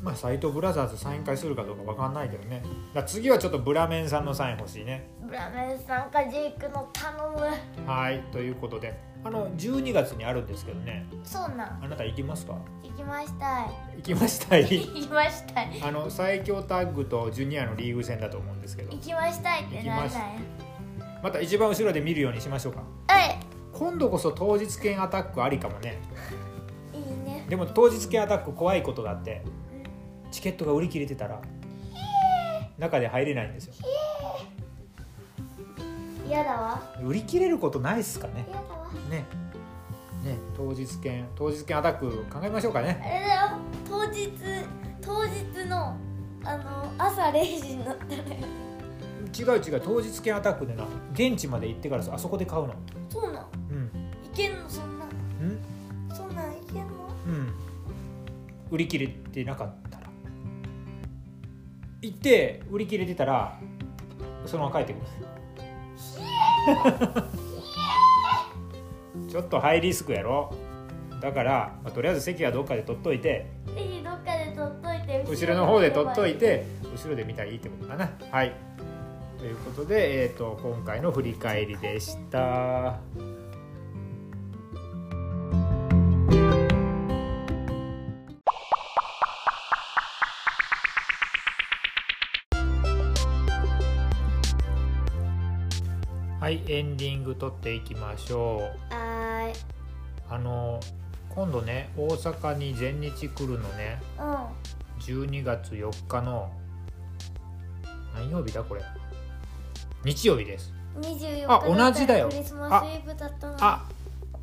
[0.04, 2.62] まあ斎藤ブラザーズサイン会するかどうかわかんないけどね。
[2.94, 5.10] だ次はちょっとブラメンさんのサイン欲しいね。
[5.24, 7.90] ーブラメンさんかジェイクの頼む。
[7.90, 9.00] はいということで。
[9.26, 11.06] あの12月にあるんですけどね。
[11.24, 11.80] そうなん。
[11.82, 12.58] あなた行きますか？
[12.84, 13.70] 行きましたい。
[13.96, 14.64] 行きましたい？
[14.64, 15.82] 行きましたい。
[15.82, 18.92] あの最強タッグとジュニアのリーグ戦だと思うんですけど。
[18.92, 20.16] 行きましたいってなん行き
[21.24, 22.84] また一番後ろで見るようにしましょうか。
[23.08, 23.40] はい。
[23.72, 26.02] 今度こそ当日券アタックありかもね。
[26.94, 27.46] いいね。
[27.48, 29.42] でも当日券アタック怖いことがあって
[30.34, 31.40] チケットが売り切れてたら
[32.80, 33.74] 中で入れないんですよ。
[36.28, 36.82] 嫌だわ。
[37.04, 38.46] 売り切れることないっすかね。
[38.48, 38.92] 嫌だわ。
[39.12, 39.26] ね。
[40.24, 43.00] ね当日券当日券アタック考えましょうかね。
[43.00, 43.58] あれだよ。
[43.88, 44.32] 当日
[45.02, 45.96] 当日の
[46.44, 48.24] あの朝0時になったら。
[49.56, 52.74] 違う違う当日券アタックでな現地まで行ってからさあそこで買うの。
[53.08, 53.92] そうなんうん。
[54.26, 54.68] いけんの？
[54.68, 55.06] そんな。
[55.06, 55.12] んう
[56.12, 56.16] ん？
[56.16, 56.84] そんなんいけんの？
[57.28, 57.54] うん。
[58.72, 59.93] 売り切れてなかった。
[59.93, 59.93] ら
[62.04, 63.58] 行って売り切れてたら
[64.46, 65.06] そのまま帰ってくる
[69.30, 70.54] ちょっとハイリスクやろ。
[71.20, 78.12] だから、まあとりあえず席はどっかで取っといてぜひどっかで取っといて後ろの方で取っといて後ろで見たらいいってことかな。
[78.30, 78.54] はい。
[79.40, 83.00] ということで、えー、と今回の振り返りでした
[96.74, 98.58] エンディング撮っていきましょ
[98.90, 98.94] う。
[98.94, 99.54] はーい。
[100.28, 100.80] あの
[101.30, 104.02] 今度ね大阪に全日来るのね。
[104.18, 106.52] う12月4日の
[108.16, 108.82] 何曜日だこれ？
[110.04, 110.74] 日曜日です。
[110.98, 112.30] ん24日あ同じだよ。
[112.30, 113.56] クリスマスイブだったの。
[113.60, 113.86] あ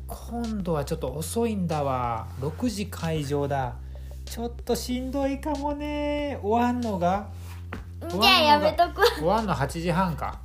[0.07, 2.27] 今度はちょっと遅いんだわ。
[2.39, 3.75] 6時会場だ。
[4.23, 6.39] ちょっとしんどいかもね。
[6.41, 7.27] 終わんのが。
[8.07, 9.01] じゃあやめとく。
[9.01, 10.39] わ終わんの8時半か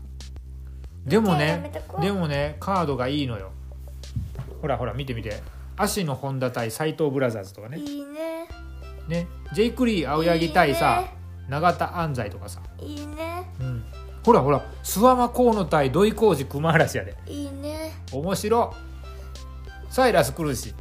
[1.06, 3.52] でもねでもねカードがいいのよ。
[4.60, 5.40] ほらほら見て見て。
[5.78, 7.78] 足の本田対斎藤ブラザーズとかね。
[7.78, 8.48] いいね。
[9.08, 9.26] ね。
[9.52, 11.04] ジェイク・リー青柳対さ
[11.48, 13.48] 永田安西とかさ、いいね。
[13.60, 13.84] うん、
[14.24, 17.14] ほらほら諏訪間河野対土井浩二熊嵐やで。
[17.26, 17.92] いいね。
[18.12, 18.74] 面白
[19.90, 20.74] サイラス来るし。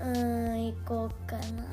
[0.00, 1.64] うーん行こうかな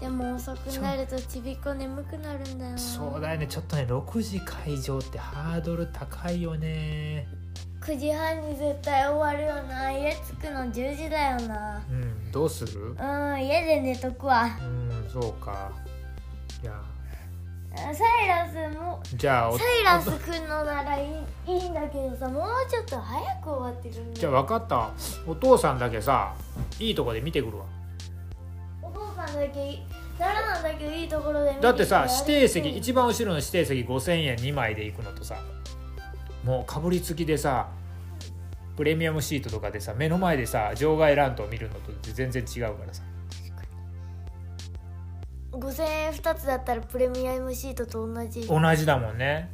[0.00, 2.72] でも遅くなるとちびっこ眠くなるんだよ。
[2.72, 3.46] なそうだよね。
[3.46, 7.28] ちょっとね6時会場ってハードル高いよね。
[7.82, 9.92] 9時半に絶対終わるよな。
[9.92, 11.82] 家着くの10時だよな。
[11.90, 12.80] うんどうする？
[12.92, 12.96] うん
[13.44, 14.48] 家で寝とくわ。
[14.60, 15.70] うんそうか。
[16.62, 16.72] いや。
[17.72, 21.06] サイラスもじゃあおサイラスくんのならい
[21.46, 24.90] いいいんだけどさもうちょっと早く終わってるんだじゃあ分かった。
[25.24, 26.34] お父さんだけさ
[26.80, 27.64] いいとこで見てくるわ
[29.34, 29.78] だけ
[30.18, 35.36] 奈良なんだけどいいところでだってさ指定席一番後ろの指定席5000円2枚で行くのとさ
[36.44, 37.68] もうかぶりつきでさ
[38.76, 43.02] プレミアムシートとかでさ目の前でさ場外乱闘見るのと全然違うからさ。
[45.52, 48.46] 5000円2つだったらプレミアムシートと同じ。
[48.46, 49.50] 同じだもんね。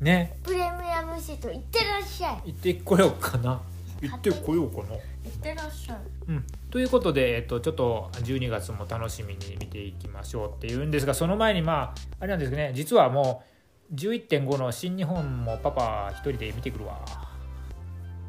[0.00, 0.36] ね。
[0.42, 2.52] プレミアムシート行ってらっしゃい。
[2.52, 3.60] 行ってこようかな。
[4.00, 4.94] 行ってこようかな。
[4.94, 5.98] 行ってらっしゃい。
[6.28, 12.72] うん、ということで、えっと、ちょっと12月も楽しみに見ていきましょうっていうんですがその前にまああれなんですね。
[12.74, 13.42] 実はも
[13.90, 17.00] う11.5の新日本もパパ一人で見てくるわ。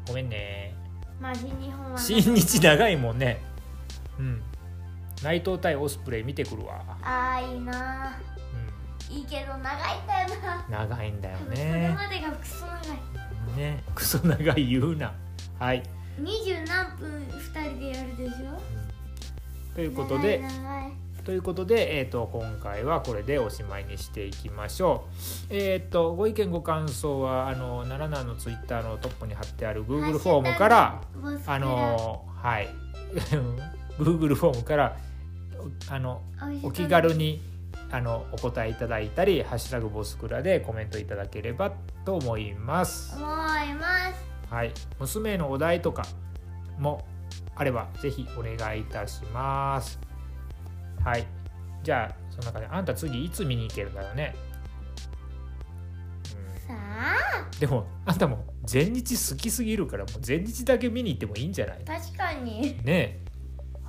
[0.08, 0.74] ごめんね。
[1.20, 3.40] まあ新日本は新日長いもんね。
[4.18, 4.42] うん。
[5.22, 8.18] 内藤対オスプレイ見てくるわ、ああいいな。
[9.08, 10.28] ういいけど長いんだよ
[10.68, 12.72] な、ん、長いんだよそれねまでがクソ長
[13.54, 13.56] い。
[13.56, 13.84] ね。
[13.94, 15.14] クソ長い言うな。
[15.60, 15.82] はい
[16.18, 18.60] 二十何分二人でやるでしょ？
[19.74, 20.92] ということで長い長い。
[21.24, 25.04] ということで、えー、と今回はこれでおしまいにしていきましょ
[25.50, 25.54] う。
[25.54, 31.00] えっ、とご意見ご感想はあの奈良南のツイッターのトップに貼ってある Google フォームから
[31.46, 32.68] あのはい。
[33.98, 34.96] Google フォームから
[35.88, 36.22] おあの
[36.64, 37.40] お気軽に
[37.92, 41.72] あのお答えいただいたり「ハッシュタグボスクラ」でコメントいただければ
[42.04, 43.14] と思います。
[43.14, 46.02] 思いますはい、娘へのお題とか
[46.78, 47.06] も
[47.54, 49.98] あればぜひお願いいたします。
[51.02, 51.26] はい、
[51.82, 54.34] じゃあその中であんた次いつ見に行けるんだろうね。
[56.68, 57.48] さあ？
[57.50, 61.84] うん、でもあんたも全日好きすぎるからもう全日だけ見に行ってもいいんじゃない？
[61.86, 62.60] 確かに。
[62.60, 62.82] ね。
[62.86, 63.20] え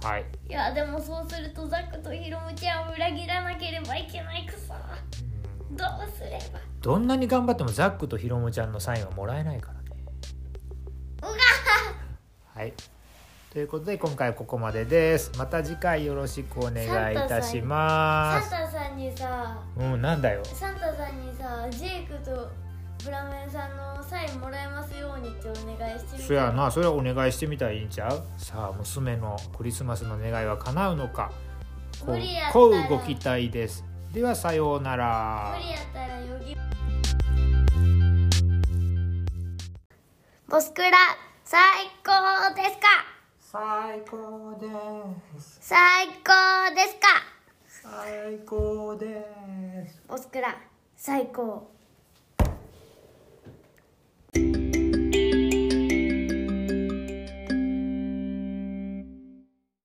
[0.02, 4.80] はい、いやでもそうするとザックとヒロムちゃんを裏切らなければいけないくさ。
[5.70, 5.76] うん。
[5.76, 6.60] どうすれば？
[6.82, 9.74] どんなに頑張ってもザックとヒロムちゃんのサインはもらえないから。
[9.74, 9.83] ね。
[12.54, 12.74] はい。
[13.52, 15.32] ということで今回はここまでです。
[15.38, 18.50] また次回よろしくお願いいたします。
[18.50, 20.44] サンタさんにさうん、なんだよ。
[20.44, 22.50] サンタさんにさジェイクと
[23.06, 28.24] ブラメンさんのサインもらえますようにってお願いしてみてそやな、それはお願いしてみたらいいんちゃう？
[28.38, 31.32] さあ、娘のクリスマスの願いは叶うのか。
[32.52, 33.86] こうご期待です。
[34.14, 35.64] では、さようなら無。
[35.64, 36.56] 理やったらよぎ
[40.54, 40.92] コスクラ
[41.44, 41.60] 最
[42.06, 42.86] 高ですか
[43.42, 45.58] 最高です。
[45.62, 47.08] 最高ですか
[47.68, 50.04] 最高です。
[50.08, 50.56] コスクラ
[50.96, 51.73] 最高